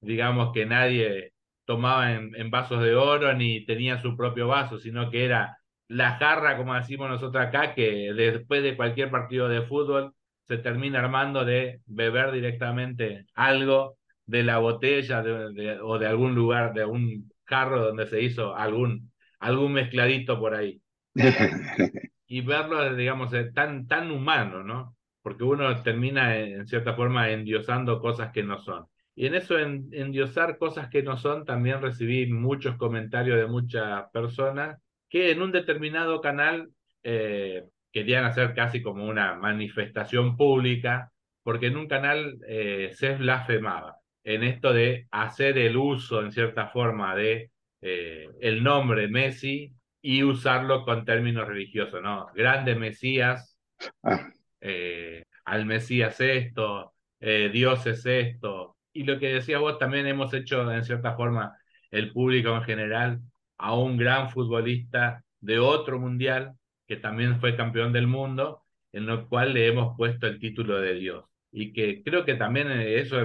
[0.00, 1.32] digamos que nadie
[1.64, 5.58] tomaba en, en vasos de oro ni tenía su propio vaso, sino que era
[5.88, 10.14] la jarra, como decimos nosotros acá, que después de cualquier partido de fútbol
[10.50, 16.34] se termina armando de beber directamente algo de la botella de- de- o de algún
[16.34, 20.82] lugar, de un jarro donde se hizo algún, algún mezcladito por ahí.
[22.26, 24.96] Y verlo, digamos, eh, tan, tan humano, ¿no?
[25.22, 28.86] Porque uno termina, eh, en cierta forma, endiosando cosas que no son.
[29.16, 34.08] Y en eso, en, endiosar cosas que no son, también recibí muchos comentarios de muchas
[34.12, 34.78] personas
[35.08, 36.70] que en un determinado canal
[37.02, 41.12] eh, querían hacer casi como una manifestación pública,
[41.42, 46.68] porque en un canal eh, se blasfemaba en esto de hacer el uso, en cierta
[46.68, 49.72] forma, de eh, el nombre Messi
[50.02, 52.28] y usarlo con términos religiosos, ¿no?
[52.34, 53.56] Grande Mesías,
[54.02, 54.30] Ah,
[54.60, 58.76] eh, al Mesías esto, Dios es esto.
[58.92, 61.56] Y lo que decías vos, también hemos hecho en cierta forma
[61.90, 63.20] el público en general
[63.58, 66.54] a un gran futbolista de otro mundial
[66.90, 70.94] que también fue campeón del mundo, en lo cual le hemos puesto el título de
[70.94, 71.24] Dios.
[71.52, 73.16] Y que creo que también eh, eso,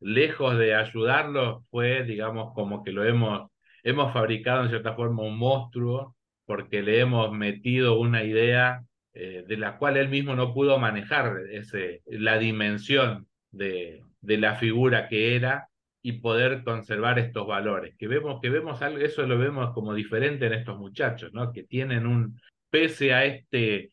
[0.00, 3.48] lejos de ayudarlo, fue, digamos, como que lo hemos,
[3.84, 8.82] hemos fabricado en cierta forma un monstruo porque le hemos metido una idea
[9.14, 14.56] eh, de la cual él mismo no pudo manejar ese, la dimensión de, de la
[14.56, 15.68] figura que era
[16.02, 17.94] y poder conservar estos valores.
[17.96, 21.52] Que vemos, que vemos algo, eso lo vemos como diferente en estos muchachos, ¿no?
[21.52, 22.40] Que tienen un,
[22.70, 23.92] pese a este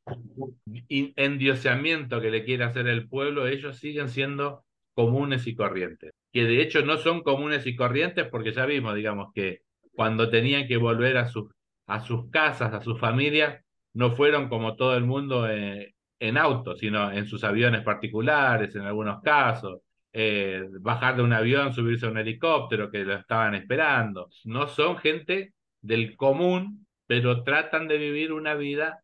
[1.16, 4.64] endioseamiento que le quiere hacer el pueblo, ellos siguen siendo
[4.94, 6.12] comunes y corrientes.
[6.32, 9.62] Que de hecho no son comunes y corrientes porque ya vimos, digamos, que
[9.94, 11.52] cuando tenían que volver a sus,
[11.88, 13.64] a sus casas, a sus familias,
[13.94, 18.82] no fueron como todo el mundo eh, en auto, sino en sus aviones particulares, en
[18.82, 24.30] algunos casos, eh, bajar de un avión, subirse a un helicóptero que lo estaban esperando.
[24.46, 29.04] No son gente del común, pero tratan de vivir una vida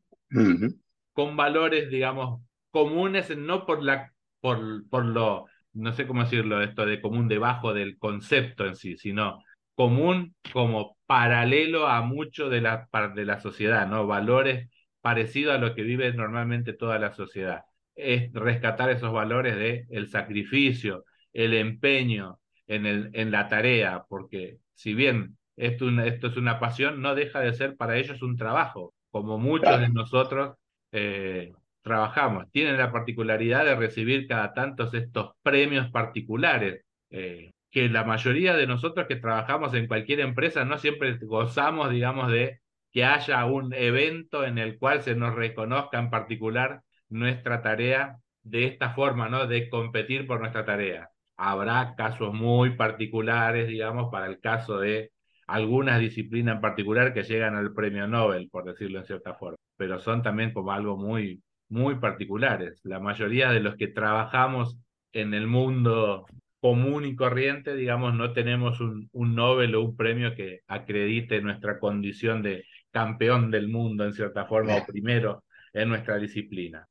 [1.13, 2.41] con valores, digamos,
[2.71, 7.73] comunes, no por la, por, por lo, no sé cómo decirlo, esto de común debajo
[7.73, 9.43] del concepto en sí, sino
[9.75, 14.05] común como paralelo a mucho de la, de la sociedad, ¿no?
[14.07, 14.69] Valores
[15.01, 17.63] parecidos a lo que vive normalmente toda la sociedad.
[17.95, 24.57] Es rescatar esos valores de el sacrificio, el empeño en el, en la tarea, porque
[24.73, 25.89] si bien esto,
[26.27, 30.55] es una pasión, no deja de ser para ellos un trabajo, como muchos de nosotros
[30.91, 32.49] eh, trabajamos.
[32.51, 38.67] Tienen la particularidad de recibir cada tantos estos premios particulares, eh, que la mayoría de
[38.67, 44.45] nosotros que trabajamos en cualquier empresa no siempre gozamos, digamos, de que haya un evento
[44.45, 49.45] en el cual se nos reconozca en particular nuestra tarea de esta forma, ¿no?
[49.45, 51.09] De competir por nuestra tarea.
[51.37, 55.11] Habrá casos muy particulares, digamos, para el caso de
[55.49, 59.99] algunas disciplinas en particular que llegan al premio Nobel, por decirlo en cierta forma, pero
[59.99, 62.79] son también como algo muy, muy particulares.
[62.83, 64.77] La mayoría de los que trabajamos
[65.11, 66.25] en el mundo
[66.59, 71.79] común y corriente, digamos, no tenemos un, un Nobel o un premio que acredite nuestra
[71.79, 75.43] condición de campeón del mundo en cierta forma o primero
[75.73, 76.87] en nuestra disciplina.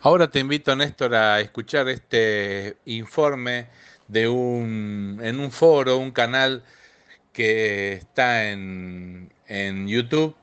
[0.00, 3.66] Ahora te invito, Néstor, a escuchar este informe
[4.08, 6.62] de un, en un foro, un canal
[7.36, 10.34] que está en, en YouTube,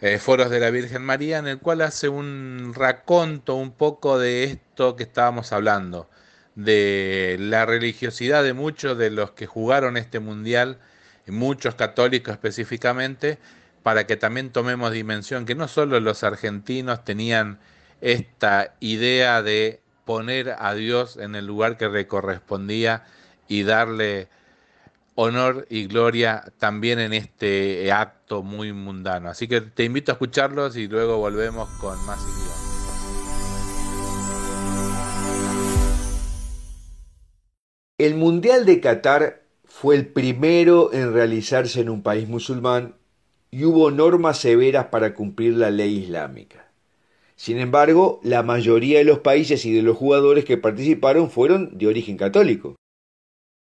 [0.00, 4.44] eh, Foros de la Virgen María, en el cual hace un raconto un poco de
[4.44, 6.08] esto que estábamos hablando,
[6.54, 10.78] de la religiosidad de muchos de los que jugaron este mundial,
[11.26, 13.38] muchos católicos específicamente,
[13.82, 17.58] para que también tomemos dimensión que no solo los argentinos tenían
[18.00, 23.04] esta idea de poner a Dios en el lugar que le correspondía
[23.46, 24.28] y darle
[25.14, 29.28] honor y gloria también en este acto muy mundano.
[29.28, 32.42] Así que te invito a escucharlos y luego volvemos con más Guión.
[37.98, 42.96] El Mundial de Qatar fue el primero en realizarse en un país musulmán
[43.50, 46.72] y hubo normas severas para cumplir la ley islámica.
[47.36, 51.86] Sin embargo, la mayoría de los países y de los jugadores que participaron fueron de
[51.86, 52.76] origen católico.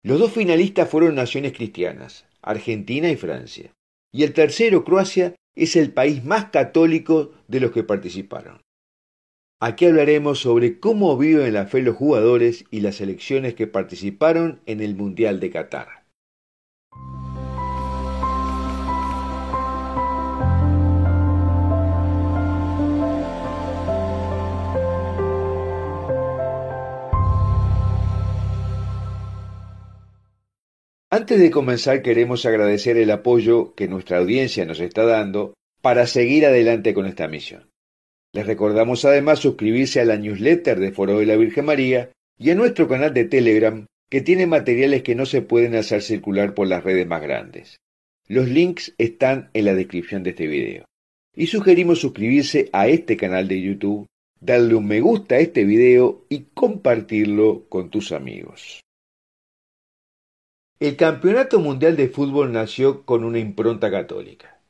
[0.03, 3.75] Los dos finalistas fueron naciones cristianas, Argentina y Francia.
[4.13, 8.63] Y el tercero, Croacia, es el país más católico de los que participaron.
[9.61, 14.81] Aquí hablaremos sobre cómo viven la fe los jugadores y las selecciones que participaron en
[14.81, 16.00] el Mundial de Qatar.
[31.13, 36.47] Antes de comenzar queremos agradecer el apoyo que nuestra audiencia nos está dando para seguir
[36.47, 37.69] adelante con esta misión.
[38.33, 42.55] Les recordamos además suscribirse a la newsletter de Foro de la Virgen María y a
[42.55, 46.85] nuestro canal de Telegram que tiene materiales que no se pueden hacer circular por las
[46.85, 47.79] redes más grandes.
[48.29, 50.85] Los links están en la descripción de este video.
[51.35, 54.07] Y sugerimos suscribirse a este canal de YouTube,
[54.39, 58.81] darle un me gusta a este video y compartirlo con tus amigos.
[60.81, 64.63] El Campeonato Mundial de Fútbol nació con una impronta católica.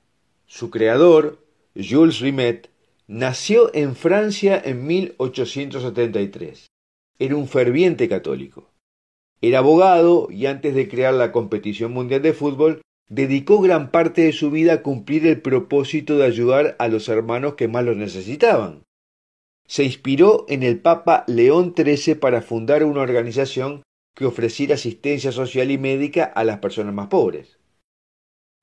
[0.46, 1.38] Su creador,
[1.76, 2.68] Jules Rimet,
[3.06, 6.66] nació en Francia en 1873.
[7.20, 8.72] Era un ferviente católico.
[9.40, 14.32] Era abogado y antes de crear la competición mundial de fútbol, dedicó gran parte de
[14.32, 18.82] su vida a cumplir el propósito de ayudar a los hermanos que más los necesitaban.
[19.68, 23.82] Se inspiró en el Papa León XIII para fundar una organización
[24.14, 27.58] que ofreciera asistencia social y médica a las personas más pobres.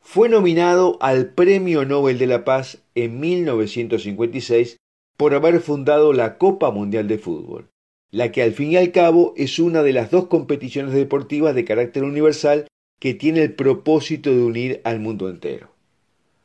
[0.02, 4.78] Fue nominado al Premio Nobel de la Paz en 1956
[5.18, 7.70] por haber fundado la Copa Mundial de Fútbol,
[8.12, 11.66] la que al fin y al cabo es una de las dos competiciones deportivas de
[11.66, 12.68] carácter universal
[13.00, 15.72] que tiene el propósito de unir al mundo entero.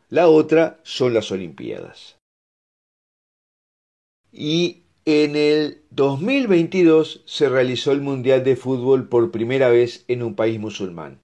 [0.08, 2.18] La otra son las Olimpiadas.
[4.32, 10.36] Y en el 2022 se realizó el Mundial de Fútbol por primera vez en un
[10.36, 11.20] país musulmán,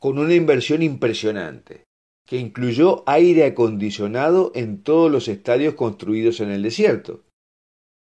[0.00, 1.84] con una inversión impresionante,
[2.26, 7.22] que incluyó aire acondicionado en todos los estadios construidos en el desierto,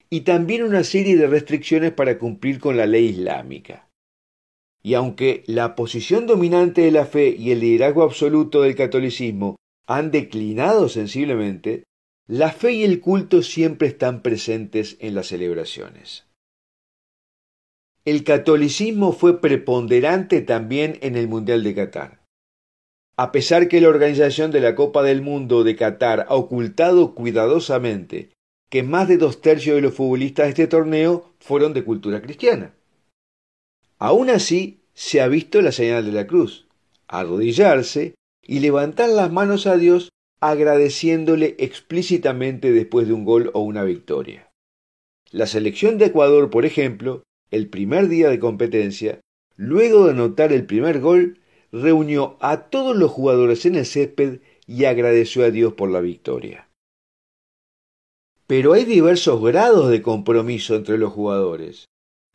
[0.08, 3.88] y también una serie de restricciones para cumplir con la ley islámica.
[4.82, 9.56] Y aunque la posición dominante de la fe y el liderazgo absoluto del catolicismo
[9.86, 11.84] han declinado sensiblemente,
[12.32, 16.24] la fe y el culto siempre están presentes en las celebraciones.
[18.06, 22.22] El catolicismo fue preponderante también en el Mundial de Qatar.
[23.18, 28.30] A pesar que la organización de la Copa del Mundo de Qatar ha ocultado cuidadosamente
[28.70, 32.72] que más de dos tercios de los futbolistas de este torneo fueron de cultura cristiana.
[33.98, 36.66] Aún así, se ha visto la señal de la cruz,
[37.08, 40.08] arrodillarse y levantar las manos a Dios
[40.42, 44.50] agradeciéndole explícitamente después de un gol o una victoria.
[45.30, 49.20] La selección de Ecuador, por ejemplo, el primer día de competencia,
[49.56, 51.38] luego de anotar el primer gol,
[51.70, 56.68] reunió a todos los jugadores en el césped y agradeció a Dios por la victoria.
[58.48, 61.86] Pero hay diversos grados de compromiso entre los jugadores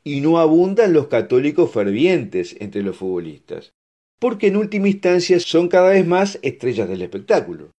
[0.06, 3.74] y no abundan los católicos fervientes entre los futbolistas,
[4.18, 7.72] porque en última instancia son cada vez más estrellas del espectáculo.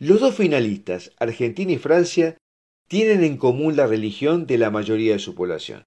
[0.00, 2.38] Los dos finalistas, Argentina y Francia,
[2.88, 5.84] tienen en común la religión de la mayoría de su población.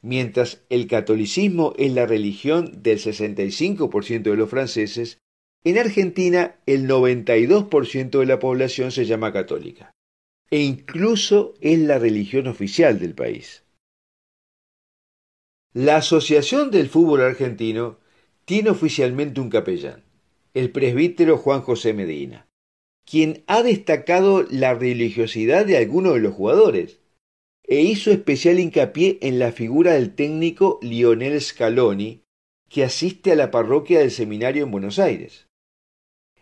[0.00, 5.18] Mientras el catolicismo es la religión del 65% de los franceses,
[5.64, 9.90] en Argentina el 92% de la población se llama católica,
[10.48, 13.64] e incluso es la religión oficial del país.
[15.72, 17.98] La Asociación del Fútbol Argentino
[18.44, 20.04] tiene oficialmente un capellán,
[20.54, 22.46] el presbítero Juan José Medina,
[23.04, 26.98] quien ha destacado la religiosidad de algunos de los jugadores
[27.64, 32.22] e hizo especial hincapié en la figura del técnico Lionel Scaloni,
[32.68, 35.46] que asiste a la parroquia del seminario en Buenos Aires.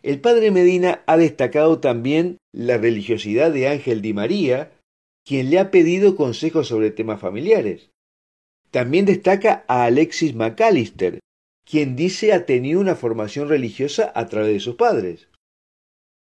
[0.02, 4.72] El padre Medina ha destacado también la religiosidad de Ángel Di María,
[5.26, 7.90] quien le ha pedido consejos sobre temas familiares.
[8.70, 11.20] También destaca a Alexis McAllister,
[11.64, 15.28] quien dice ha tenido una formación religiosa a través de sus padres.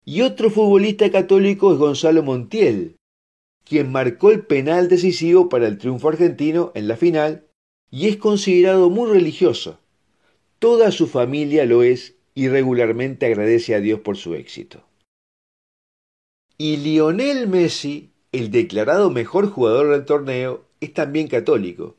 [0.05, 2.97] Y otro futbolista católico es Gonzalo Montiel,
[3.65, 7.47] quien marcó el penal decisivo para el triunfo argentino en la final
[7.91, 9.79] y es considerado muy religioso.
[10.59, 14.83] Toda su familia lo es y regularmente agradece a Dios por su éxito.
[16.59, 21.97] Y Lionel Messi, el declarado mejor jugador del torneo, es también católico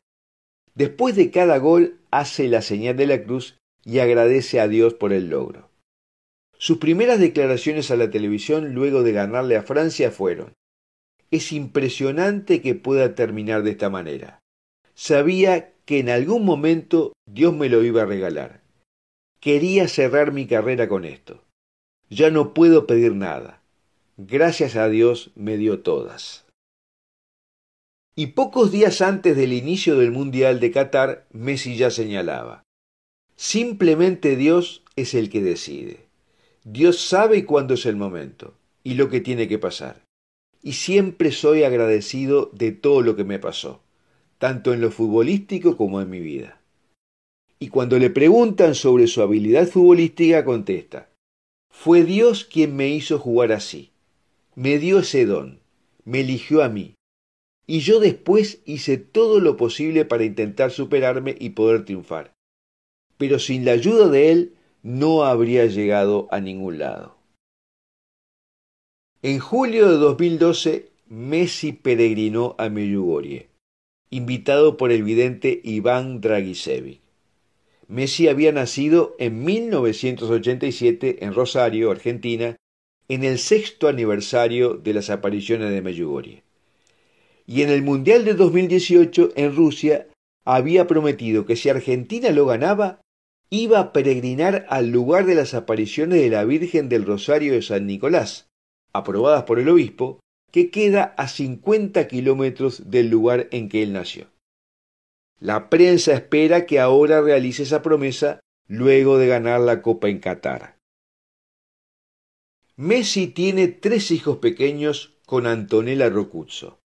[0.75, 5.13] Después de cada gol hace la señal de la cruz y agradece a Dios por
[5.13, 5.64] el logro.
[6.65, 10.55] Sus primeras declaraciones a la televisión luego de ganarle a Francia fueron
[11.29, 14.39] Es impresionante que pueda terminar de esta manera.
[14.95, 18.61] Sabía que en algún momento Dios me lo iba a regalar.
[19.39, 21.43] Quería cerrar mi carrera con esto.
[22.09, 23.61] Ya no puedo pedir nada.
[24.17, 26.47] Gracias a Dios me dio todas.
[28.15, 32.63] Y pocos días antes del inicio del Mundial de Qatar, Messi ya señalaba,
[33.35, 36.04] simplemente Dios es el que decide.
[36.67, 40.01] Dios sabe cuándo es el momento y lo que tiene que pasar.
[40.63, 43.81] Y siempre soy agradecido de todo lo que me pasó,
[44.39, 46.59] tanto en lo futbolístico como en mi vida.
[47.59, 51.09] y cuando le preguntan sobre su habilidad futbolística contesta,
[51.71, 53.91] fue Dios quien me hizo jugar así,
[54.55, 55.59] me dio ese don,
[56.03, 56.95] me eligió a mí,
[57.67, 62.33] y yo después hice todo lo posible para intentar superarme y poder triunfar.
[63.17, 64.54] Pero sin la ayuda de Él
[64.85, 67.15] no habría llegado a ningún lado.
[69.23, 73.49] En julio de 2012, Messi peregrinó a Medjugorje,
[74.11, 77.01] invitado por el vidente Iván Dragicevic.
[77.87, 82.55] Messi había nacido en 1987 en Rosario, Argentina,
[83.07, 86.43] en el sexto aniversario de las apariciones de Medjugorje.
[87.47, 90.07] Y en el Mundial de 2018 en Rusia
[90.43, 93.01] había prometido que si Argentina lo ganaba,
[93.49, 97.85] iba a peregrinar al lugar de las apariciones de la Virgen del Rosario de San
[97.85, 98.49] Nicolás,
[98.93, 100.19] aprobadas por el obispo,
[100.51, 104.27] que queda a 50 kilómetros del lugar en que él nació.
[105.39, 110.77] La prensa espera que ahora realice esa promesa luego de ganar la Copa en Qatar.
[112.77, 116.79] Messi tiene tres hijos pequeños con Antonella Rocuzzo,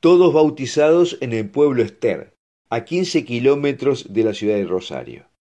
[0.00, 2.34] todos bautizados en el pueblo Ester,
[2.68, 5.33] a 15 kilómetros de la ciudad de Rosario.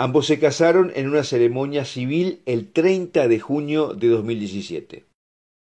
[0.00, 5.04] Ambos se casaron en una ceremonia civil el 30 de junio de 2017.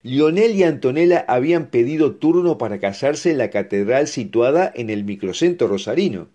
[0.01, 5.67] Lionel y Antonella habían pedido turno para casarse en la catedral situada en el microcentro
[5.67, 6.29] rosarino,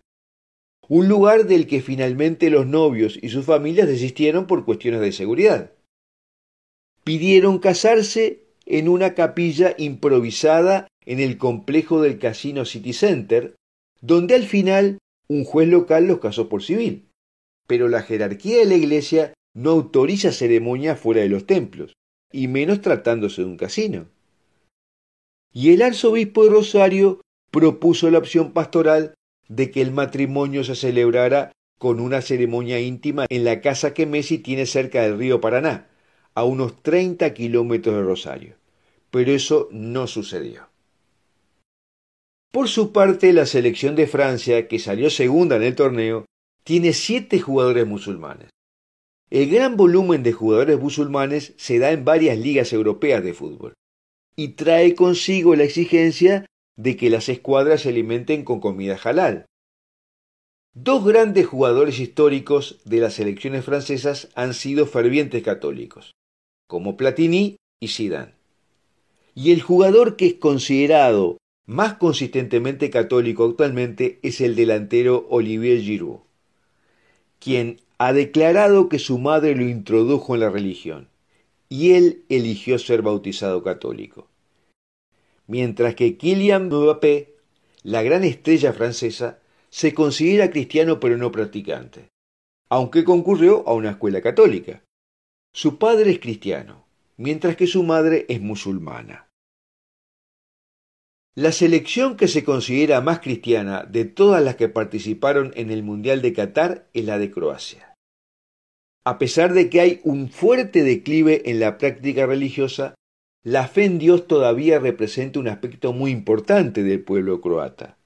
[0.86, 5.72] un lugar del que finalmente los novios y sus familias desistieron por cuestiones de seguridad.
[7.02, 13.56] Pidieron casarse en una capilla improvisada en el complejo del Casino City Center,
[14.00, 17.09] donde al final un juez local los casó por civil.
[17.70, 21.92] Pero la jerarquía de la iglesia no autoriza ceremonias fuera de los templos
[22.32, 24.08] y menos tratándose de un casino.
[25.52, 27.20] Y el arzobispo de Rosario
[27.52, 29.14] propuso la opción pastoral
[29.46, 34.38] de que el matrimonio se celebrara con una ceremonia íntima en la casa que Messi
[34.38, 35.86] tiene cerca del río Paraná,
[36.34, 38.54] a unos 30 kilómetros de Rosario.
[39.12, 40.68] Pero eso no sucedió.
[42.50, 46.26] Por su parte, la selección de Francia, que salió segunda en el torneo,
[46.70, 48.48] tiene siete jugadores musulmanes.
[49.28, 53.74] El gran volumen de jugadores musulmanes se da en varias ligas europeas de fútbol
[54.36, 59.46] y trae consigo la exigencia de que las escuadras se alimenten con comida halal.
[60.72, 66.12] Dos grandes jugadores históricos de las selecciones francesas han sido fervientes católicos,
[66.68, 68.34] como Platini y Zidane.
[69.34, 76.20] Y el jugador que es considerado más consistentemente católico actualmente es el delantero Olivier Giroud,
[77.40, 81.08] quien ha declarado que su madre lo introdujo en la religión
[81.68, 84.28] y él eligió ser bautizado católico.
[85.46, 87.34] Mientras que Kylian Mbappé,
[87.82, 89.38] la gran estrella francesa,
[89.70, 92.08] se considera cristiano pero no practicante,
[92.68, 94.82] aunque concurrió a una escuela católica.
[95.52, 96.84] Su padre es cristiano,
[97.16, 99.29] mientras que su madre es musulmana.
[101.36, 106.22] La selección que se considera más cristiana de todas las que participaron en el Mundial
[106.22, 107.94] de Qatar es la de Croacia.
[109.04, 112.94] A pesar de que hay un fuerte declive en la práctica religiosa,
[113.44, 117.96] la fe en Dios todavía representa un aspecto muy importante del pueblo croata.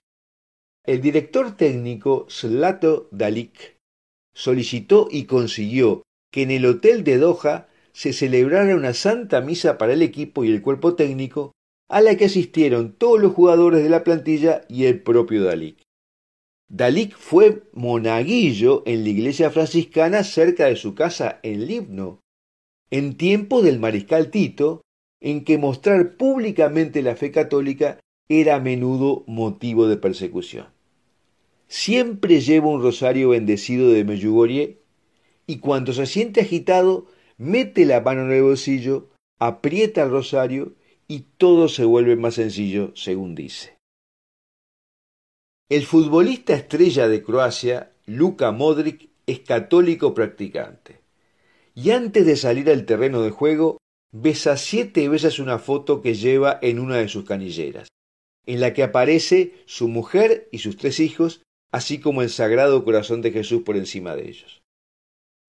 [0.84, 3.78] El director técnico Slato Dalic
[4.34, 9.94] solicitó y consiguió que en el hotel de Doha se celebrara una santa misa para
[9.94, 11.52] el equipo y el cuerpo técnico,
[11.88, 15.82] a la que asistieron todos los jugadores de la plantilla y el propio Dalic.
[16.68, 22.20] Dalic fue monaguillo en la iglesia franciscana cerca de su casa en Libno,
[22.90, 24.82] en tiempo del mariscal Tito,
[25.20, 27.98] en que mostrar públicamente la fe católica
[28.28, 30.66] era a menudo motivo de persecución.
[31.68, 34.78] Siempre lleva un rosario bendecido de Medjugorje
[35.46, 37.06] y cuando se siente agitado
[37.36, 39.08] mete la mano en el bolsillo,
[39.38, 40.74] aprieta el rosario
[41.08, 43.78] y todo se vuelve más sencillo, según dice.
[45.68, 51.00] El futbolista estrella de Croacia, Luka Modric, es católico practicante.
[51.74, 53.78] Y antes de salir al terreno de juego,
[54.12, 57.88] besa siete veces una foto que lleva en una de sus canilleras,
[58.46, 63.22] en la que aparece su mujer y sus tres hijos, así como el Sagrado Corazón
[63.22, 64.62] de Jesús por encima de ellos.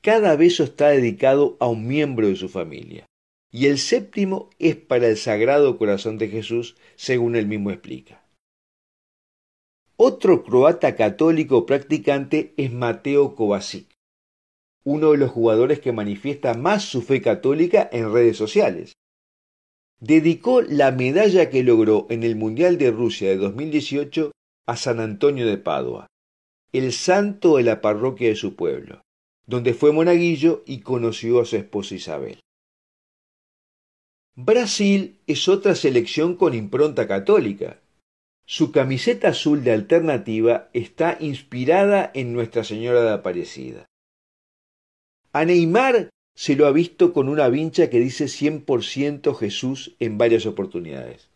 [0.01, 3.05] Cada beso está dedicado a un miembro de su familia,
[3.55, 8.21] y el séptimo es para el Sagrado Corazón de Jesús, según él mismo explica.
[9.95, 13.87] Otro croata católico practicante es Mateo Kovacic,
[14.83, 18.97] uno de los jugadores que manifiesta más su fe católica en redes sociales.
[20.01, 24.33] Dedicó la medalla que logró en el Mundial de Rusia de 2018
[24.67, 26.07] a San Antonio de Padua,
[26.73, 29.01] el santo de la parroquia de su pueblo,
[29.47, 32.41] donde fue monaguillo y conoció a su esposa Isabel.
[34.37, 37.79] Brasil es otra selección con impronta católica.
[38.45, 43.85] Su camiseta azul de alternativa está inspirada en Nuestra Señora de Aparecida.
[45.31, 50.45] A Neymar se lo ha visto con una vincha que dice 100% Jesús en varias
[50.45, 51.29] oportunidades.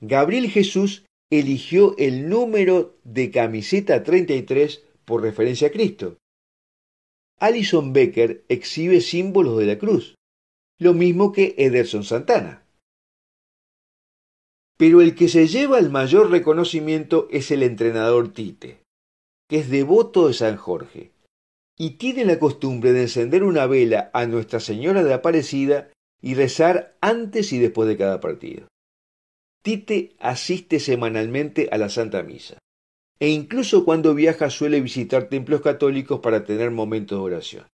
[0.00, 6.18] Gabriel Jesús eligió el número de camiseta 33 por referencia a Cristo.
[7.40, 10.14] Alison Becker exhibe símbolos de la cruz,
[10.78, 12.64] lo mismo que Ederson Santana.
[14.76, 18.82] Pero el que se lleva el mayor reconocimiento es el entrenador Tite,
[19.48, 21.12] que es devoto de San Jorge
[21.76, 25.90] y tiene la costumbre de encender una vela a Nuestra Señora de Aparecida
[26.20, 28.68] y rezar antes y después de cada partido.
[29.62, 32.58] Tite asiste semanalmente a la Santa Misa
[33.20, 37.66] e incluso cuando viaja suele visitar templos católicos para tener momentos de oración.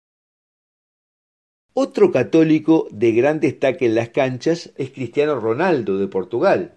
[1.73, 6.73] Otro católico de gran destaque en las canchas es Cristiano Ronaldo de Portugal.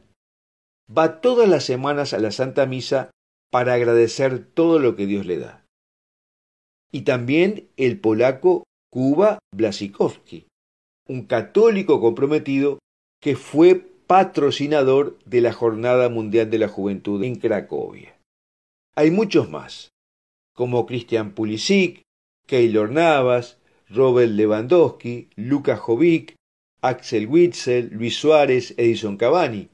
[0.97, 3.10] Va todas las semanas a la Santa Misa
[3.51, 5.64] para agradecer todo lo que Dios le da.
[6.93, 10.47] Y también el polaco Kuba Blasikowski,
[11.09, 12.78] un católico comprometido
[13.20, 18.19] que fue patrocinador de la Jornada Mundial de la Juventud en Cracovia.
[18.94, 19.89] Hay muchos más,
[20.55, 22.02] como Christian Pulisic,
[22.47, 23.59] Keylor Navas,
[23.94, 26.35] Robert Lewandowski, Luka Jovic,
[26.81, 29.69] Axel Witzel, Luis Suárez, Edison Cavani,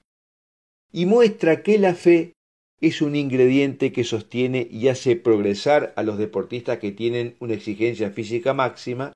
[0.93, 2.33] y muestra que la fe
[2.81, 8.11] es un ingrediente que sostiene y hace progresar a los deportistas que tienen una exigencia
[8.11, 9.13] física máxima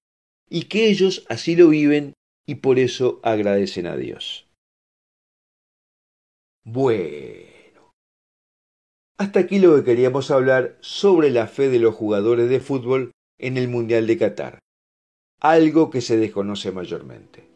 [0.49, 2.15] y que ellos así lo viven
[2.47, 4.47] y por eso agradecen a Dios.
[6.65, 7.93] Bueno,
[9.17, 13.57] hasta aquí lo que queríamos hablar sobre la fe de los jugadores de fútbol en
[13.57, 14.59] el Mundial de Qatar,
[15.43, 17.51] algo que se desconoce mayormente.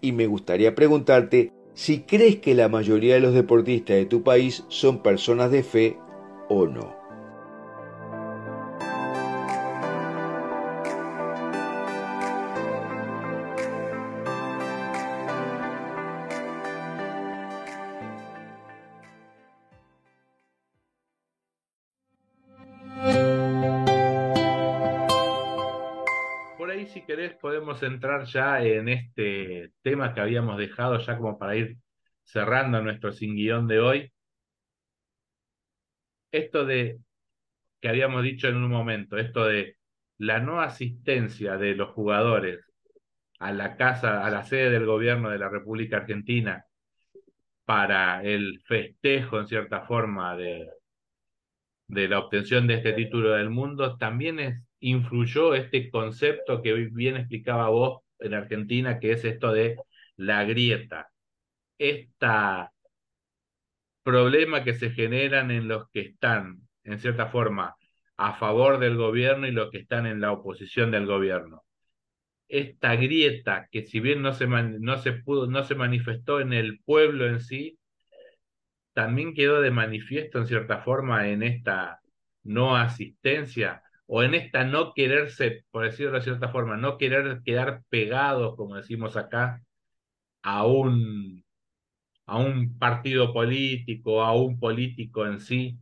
[0.00, 4.64] Y me gustaría preguntarte si crees que la mayoría de los deportistas de tu país
[4.68, 5.96] son personas de fe
[6.48, 7.01] o no.
[27.42, 31.76] Podemos entrar ya en este tema que habíamos dejado ya como para ir
[32.22, 34.12] cerrando nuestro sin guion de hoy.
[36.30, 37.00] Esto de
[37.80, 39.76] que habíamos dicho en un momento, esto de
[40.18, 42.64] la no asistencia de los jugadores
[43.40, 46.64] a la casa, a la sede del gobierno de la República Argentina
[47.64, 50.70] para el festejo, en cierta forma, de,
[51.88, 57.16] de la obtención de este título del mundo, también es, influyó este concepto que bien
[57.16, 59.76] explicaba vos en Argentina, que es esto de
[60.16, 61.08] la grieta.
[61.78, 62.72] Esta
[64.02, 67.76] problema que se generan en los que están, en cierta forma,
[68.16, 71.62] a favor del gobierno y los que están en la oposición del gobierno.
[72.48, 76.80] Esta grieta que si bien no se, no se pudo, no se manifestó en el
[76.84, 77.78] pueblo en sí,
[78.92, 82.00] también quedó de manifiesto en cierta forma en esta
[82.42, 83.82] no asistencia
[84.14, 88.76] o en esta no quererse, por decirlo de cierta forma, no querer quedar pegados, como
[88.76, 89.62] decimos acá,
[90.42, 91.42] a un,
[92.26, 95.78] a un partido político, a un político en sí,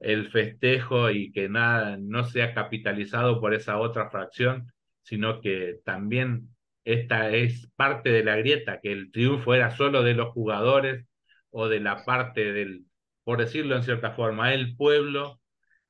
[0.00, 6.48] el festejo y que nada no sea capitalizado por esa otra fracción, sino que también
[6.84, 11.06] esta es parte de la grieta, que el triunfo era solo de los jugadores
[11.50, 12.86] o de la parte del,
[13.22, 15.40] por decirlo en cierta forma, el pueblo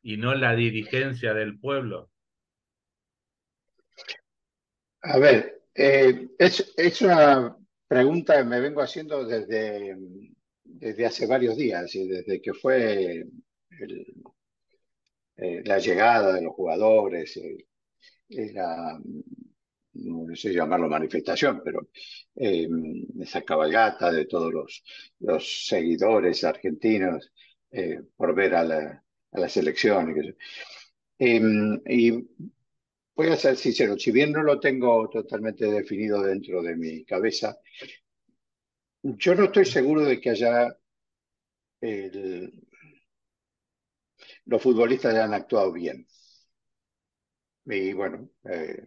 [0.07, 2.13] y no la dirigencia del pueblo.
[5.03, 7.57] A ver, eh, es, es una
[7.89, 9.97] pregunta que me vengo haciendo desde,
[10.63, 13.27] desde hace varios días, y desde que fue
[15.37, 17.67] eh, la llegada de los jugadores, eh,
[18.53, 19.01] la,
[19.95, 21.89] no sé llamarlo manifestación, pero
[22.37, 22.69] eh,
[23.21, 24.85] esa cabalgata de todos los,
[25.19, 27.33] los seguidores argentinos
[28.17, 30.11] por ver a la, a la selección.
[30.11, 30.35] y qué sé yo.
[31.19, 32.11] Em, y
[33.15, 37.59] voy a ser sincero, si bien no lo tengo totalmente definido dentro de mi cabeza,
[39.03, 40.77] yo no estoy seguro de que haya
[44.47, 46.07] los futbolistas hayan actuado bien.
[47.67, 48.85] Y bueno, eh,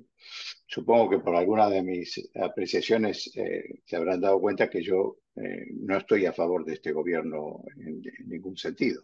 [0.66, 5.68] supongo que por alguna de mis apreciaciones eh, se habrán dado cuenta que yo eh,
[5.74, 9.03] no estoy a favor de este gobierno en ningún sentido.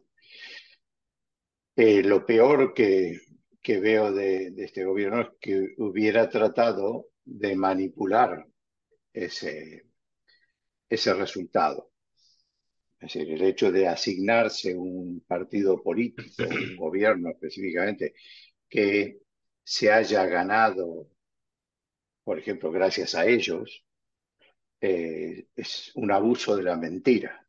[1.75, 3.19] Eh, lo peor que,
[3.61, 8.45] que veo de, de este gobierno es que hubiera tratado de manipular
[9.13, 9.85] ese,
[10.89, 11.91] ese resultado.
[12.99, 18.13] Es decir, el hecho de asignarse un partido político, un gobierno específicamente,
[18.69, 19.19] que
[19.63, 21.07] se haya ganado,
[22.23, 23.83] por ejemplo, gracias a ellos,
[24.81, 27.45] eh, es un abuso de la mentira,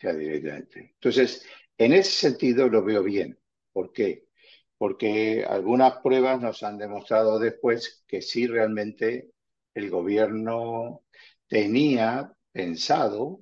[0.00, 0.92] ya directamente.
[0.94, 1.44] Entonces,
[1.78, 3.38] en ese sentido lo veo bien.
[3.72, 4.26] ¿Por qué?
[4.76, 9.30] Porque algunas pruebas nos han demostrado después que sí realmente
[9.74, 11.04] el gobierno
[11.46, 13.40] tenía pensado,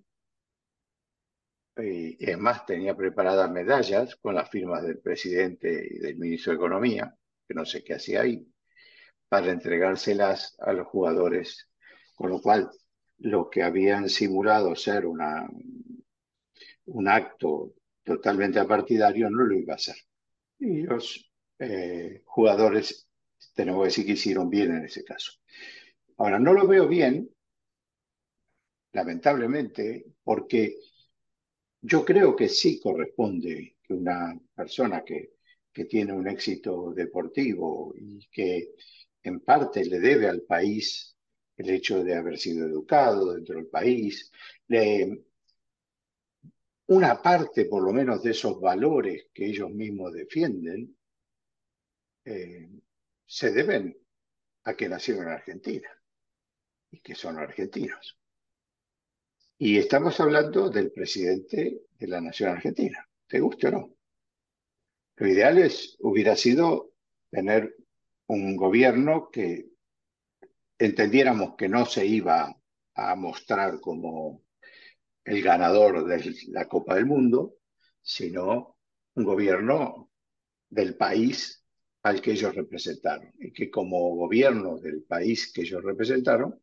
[1.78, 6.56] y es más, tenía preparadas medallas con las firmas del presidente y del ministro de
[6.56, 7.14] Economía,
[7.46, 8.46] que no sé qué hacía ahí,
[9.28, 11.68] para entregárselas a los jugadores.
[12.14, 12.70] Con lo cual,
[13.18, 15.46] lo que habían simulado ser una,
[16.86, 17.74] un acto
[18.06, 19.96] totalmente apartidario no lo iba a hacer.
[20.60, 21.28] Y los
[21.58, 23.08] eh, jugadores,
[23.52, 25.32] tenemos que decir que hicieron bien en ese caso.
[26.18, 27.28] Ahora, no lo veo bien,
[28.92, 30.76] lamentablemente, porque
[31.82, 35.32] yo creo que sí corresponde que una persona que,
[35.72, 38.70] que tiene un éxito deportivo y que
[39.24, 41.16] en parte le debe al país
[41.56, 44.30] el hecho de haber sido educado dentro del país,
[44.68, 45.24] le,
[46.88, 50.96] una parte por lo menos de esos valores que ellos mismos defienden,
[52.24, 52.68] eh,
[53.24, 53.96] se deben
[54.64, 55.88] a que nacieron en Argentina
[56.90, 58.18] y que son argentinos.
[59.58, 63.96] Y estamos hablando del presidente de la nación argentina, te guste o no.
[65.16, 66.92] Lo ideal es, hubiera sido
[67.30, 67.74] tener
[68.26, 69.66] un gobierno que
[70.78, 72.54] entendiéramos que no se iba
[72.94, 74.42] a mostrar como
[75.26, 77.56] el ganador de la Copa del Mundo,
[78.00, 78.78] sino
[79.14, 80.10] un gobierno
[80.70, 81.64] del país
[82.02, 83.32] al que ellos representaron.
[83.38, 86.62] Y que como gobierno del país que ellos representaron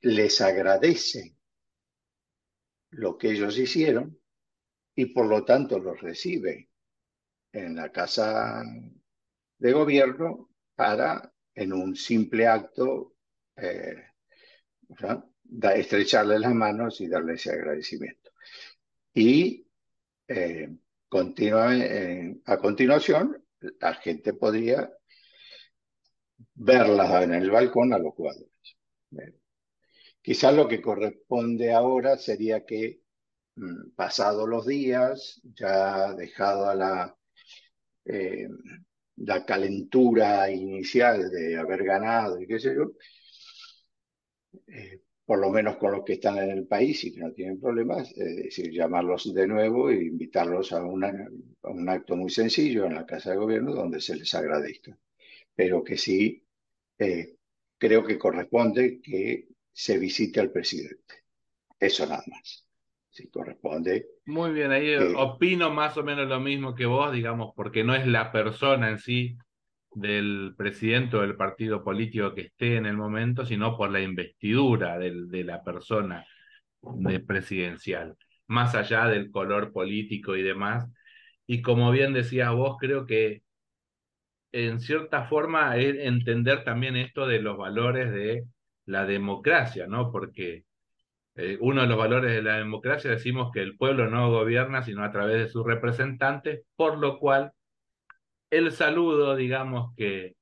[0.00, 1.36] les agradece
[2.90, 4.18] lo que ellos hicieron
[4.94, 6.70] y por lo tanto los recibe
[7.52, 8.62] en la casa
[9.58, 13.14] de gobierno para, en un simple acto,
[13.56, 14.04] eh,
[15.54, 18.30] da, estrecharle las manos y darle ese agradecimiento.
[19.14, 19.66] Y
[20.28, 20.68] eh,
[21.10, 23.44] eh, a continuación,
[23.80, 24.90] la gente podría
[26.54, 28.50] verlas en el balcón a los jugadores.
[30.22, 33.02] Quizás lo que corresponde ahora sería que,
[33.56, 37.16] mm, pasados los días, ya dejado a la,
[38.06, 38.48] eh,
[39.16, 42.92] la calentura inicial de haber ganado y qué sé yo,
[45.26, 48.12] por lo menos con los que están en el país y que no tienen problemas,
[48.16, 51.08] es decir, llamarlos de nuevo e invitarlos a, una,
[51.62, 54.98] a un acto muy sencillo en la Casa de Gobierno donde se les agradezca.
[55.54, 56.44] Pero que sí,
[56.98, 57.36] eh,
[57.78, 61.24] creo que corresponde que se visite al presidente.
[61.78, 62.66] Eso nada más.
[63.10, 64.08] Sí, corresponde.
[64.26, 67.94] Muy bien, ahí que- opino más o menos lo mismo que vos, digamos, porque no
[67.94, 69.36] es la persona en sí
[69.94, 74.98] del presidente o del partido político que esté en el momento, sino por la investidura
[74.98, 76.26] de la persona
[76.82, 78.16] de presidencial,
[78.46, 80.88] más allá del color político y demás.
[81.46, 83.42] Y como bien decías vos, creo que
[84.52, 88.44] en cierta forma es entender también esto de los valores de
[88.86, 90.12] la democracia, ¿no?
[90.12, 90.64] Porque
[91.36, 95.04] eh, uno de los valores de la democracia decimos que el pueblo no gobierna sino
[95.04, 97.52] a través de sus representantes, por lo cual
[98.54, 100.36] el saludo, digamos, que,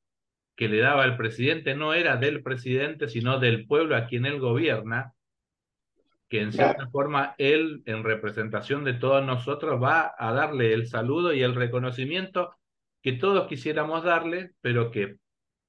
[0.56, 4.40] que le daba el presidente no era del presidente, sino del pueblo a quien él
[4.40, 5.14] gobierna,
[6.28, 11.34] que en cierta forma él, en representación de todos nosotros, va a darle el saludo
[11.34, 12.54] y el reconocimiento
[13.02, 15.16] que todos quisiéramos darle, pero que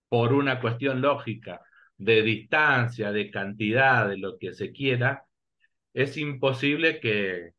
[0.07, 1.61] por una cuestión lógica
[1.98, 5.26] de distancia, de cantidad, de lo que se quiera,
[5.94, 7.52] es imposible que,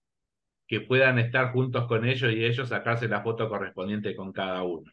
[0.75, 4.91] que puedan estar juntos con ellos y ellos sacarse la foto correspondiente con cada uno.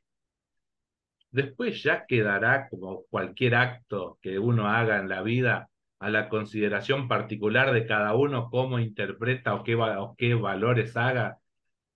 [1.32, 7.08] Después ya quedará, como cualquier acto que uno haga en la vida, a la consideración
[7.08, 11.38] particular de cada uno cómo interpreta o qué, va- o qué valores haga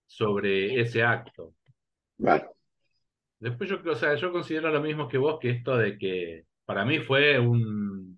[0.07, 1.53] sobre ese acto.
[3.39, 6.85] Después yo, o sea, yo considero lo mismo que vos, que esto de que para
[6.85, 8.14] mí fue un,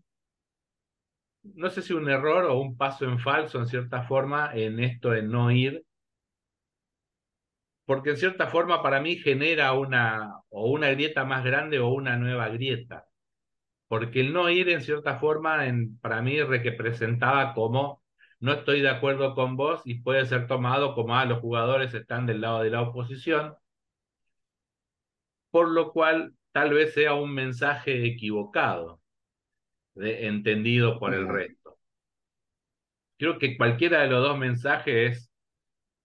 [1.56, 5.12] no sé si un error o un paso en falso en cierta forma en esto
[5.12, 5.86] de no ir,
[7.86, 12.18] porque en cierta forma para mí genera una o una grieta más grande o una
[12.18, 13.06] nueva grieta,
[13.88, 18.04] porque el no ir en cierta forma en, para mí representaba como
[18.40, 22.26] no estoy de acuerdo con vos y puede ser tomado como ah, los jugadores están
[22.26, 23.56] del lado de la oposición.
[25.52, 29.02] Por lo cual tal vez sea un mensaje equivocado,
[29.98, 31.78] de- entendido por el resto.
[33.18, 35.32] Creo que cualquiera de los dos mensajes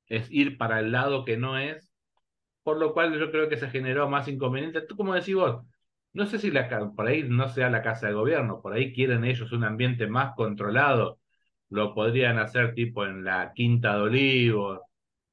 [0.08, 1.90] es, es ir para el lado que no es,
[2.64, 4.82] por lo cual yo creo que se generó más inconveniente.
[4.82, 5.64] Tú, como decís vos,
[6.14, 9.24] no sé si la, por ahí no sea la casa de gobierno, por ahí quieren
[9.24, 11.20] ellos un ambiente más controlado,
[11.70, 14.80] lo podrían hacer tipo en la Quinta de Olivos,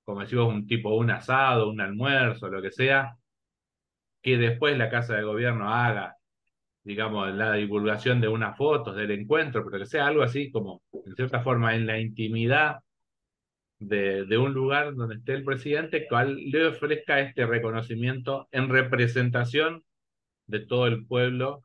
[0.05, 3.17] como decimos, un tipo un asado, un almuerzo, lo que sea,
[4.21, 6.17] que después la casa de gobierno haga,
[6.83, 11.15] digamos, la divulgación de unas fotos del encuentro, pero que sea algo así como, en
[11.15, 12.79] cierta forma, en la intimidad
[13.79, 19.83] de, de un lugar donde esté el presidente, cual le ofrezca este reconocimiento en representación
[20.47, 21.63] de todo el pueblo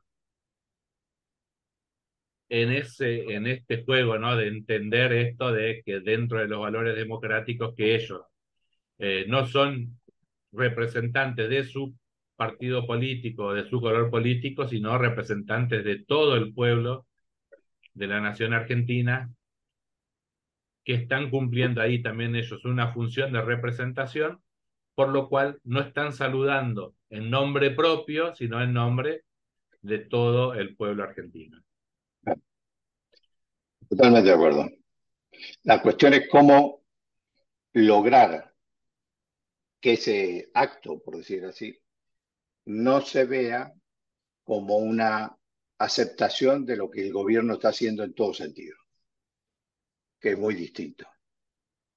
[2.49, 4.35] en ese, en este juego, ¿no?
[4.35, 8.21] De entender esto de que dentro de los valores democráticos que ellos
[8.99, 9.99] eh, no son
[10.51, 11.95] representantes de su
[12.35, 17.05] partido político, de su color político, sino representantes de todo el pueblo
[17.93, 19.29] de la nación argentina,
[20.83, 24.41] que están cumpliendo ahí también ellos una función de representación,
[24.93, 29.23] por lo cual no están saludando en nombre propio, sino en nombre
[29.81, 31.61] de todo el pueblo argentino.
[33.89, 34.69] Totalmente de acuerdo.
[35.63, 36.83] La cuestión es cómo
[37.73, 38.53] lograr
[39.79, 41.77] que ese acto, por decir así,
[42.65, 43.73] no se vea
[44.43, 45.37] como una
[45.79, 48.75] aceptación de lo que el gobierno está haciendo en todo sentido,
[50.19, 51.05] que es muy distinto.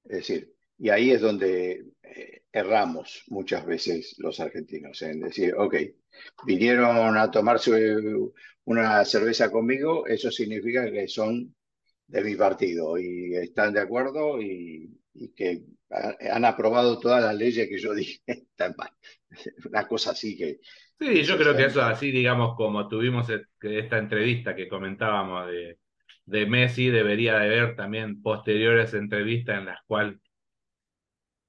[0.04, 5.74] Es decir, y ahí es donde eh, erramos muchas veces los argentinos, en decir, ok,
[6.46, 8.04] vinieron a tomarse
[8.64, 11.54] una cerveza conmigo, eso significa que son
[12.06, 14.90] de mi partido y están de acuerdo y,
[15.36, 18.20] que ha- han aprobado todas las leyes que yo dije.
[18.26, 18.90] Están mal.
[19.70, 20.60] Una cosa así que...
[21.00, 25.78] Sí, yo creo que eso así, digamos, como tuvimos e- esta entrevista que comentábamos de,
[26.26, 30.18] de Messi, debería de haber también posteriores entrevistas en las cuales,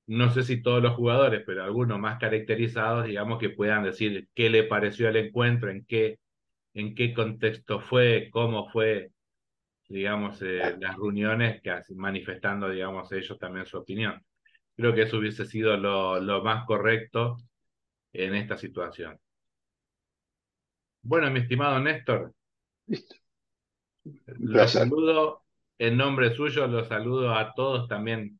[0.07, 4.49] no sé si todos los jugadores, pero algunos más caracterizados, digamos, que puedan decir qué
[4.49, 6.19] le pareció el encuentro, en qué,
[6.73, 9.11] en qué contexto fue, cómo fue,
[9.89, 14.22] digamos, eh, las reuniones, que manifestando, digamos, ellos también su opinión.
[14.77, 17.38] Creo que eso hubiese sido lo, lo más correcto
[18.14, 19.19] en esta situación.
[21.02, 22.34] Bueno, mi estimado Néstor,
[22.88, 23.15] Listo.
[24.26, 24.81] Placer.
[24.84, 25.44] saludo
[25.77, 28.40] en nombre suyo, los saludo a todos también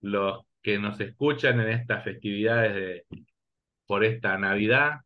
[0.00, 3.06] los que nos escuchan en estas festividades de,
[3.86, 5.00] por esta Navidad.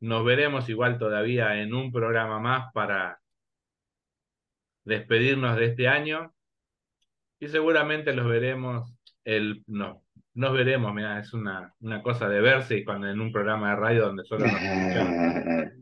[0.00, 3.20] Nos veremos igual todavía en un programa más para
[4.84, 6.34] despedirnos de este año
[7.38, 8.92] y seguramente los veremos
[9.24, 10.03] el no
[10.34, 13.76] nos veremos, mira, es una, una cosa de verse y cuando en un programa de
[13.76, 15.18] radio donde solo nos escuchamos.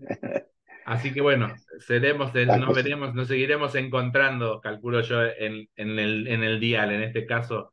[0.85, 6.43] Así que bueno, seremos, nos veremos, nos seguiremos encontrando, calculo yo, en, en el, en
[6.43, 7.73] el dial, en este caso,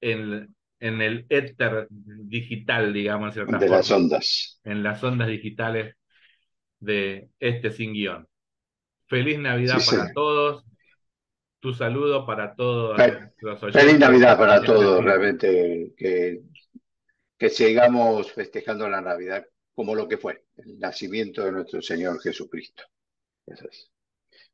[0.00, 4.60] en, en el éter digital, digamos, en cierta de las ondas.
[4.64, 5.96] en las ondas digitales
[6.80, 8.28] de este sin guion.
[9.06, 10.12] Feliz Navidad Sí, para sí.
[10.14, 10.64] todos,
[11.62, 12.98] tu saludo para todos
[13.38, 13.82] los oyentes.
[13.82, 16.40] Feliz Navidad para todos, realmente, que,
[17.38, 22.82] que sigamos festejando la Navidad como lo que fue, el nacimiento de nuestro Señor Jesucristo.
[23.46, 23.92] Eso es.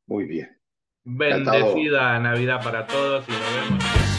[0.05, 0.55] Muy bien.
[1.03, 4.18] Bendecida Navidad para todos y nos vemos.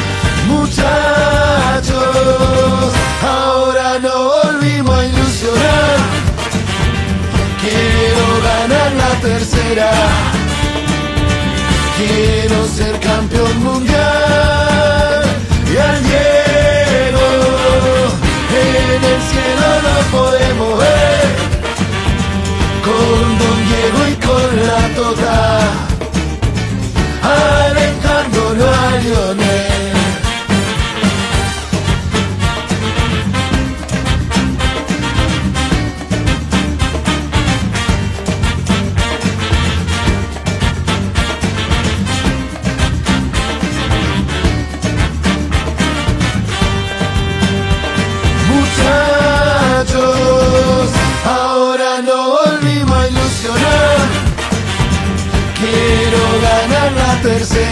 [0.71, 1.93] Muchachos,
[3.21, 5.97] ahora no volvimos a ilusionar.
[7.59, 9.91] Quiero ganar la tercera.
[11.97, 15.23] Quiero ser campeón mundial.
[15.73, 17.27] Y al Diego
[18.63, 21.27] en el cielo lo podemos ver.
[22.85, 25.41] Con Don Diego y con la Tota.
[27.23, 29.40] Alentándolo a Lionel.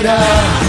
[0.10, 0.69] Yeah.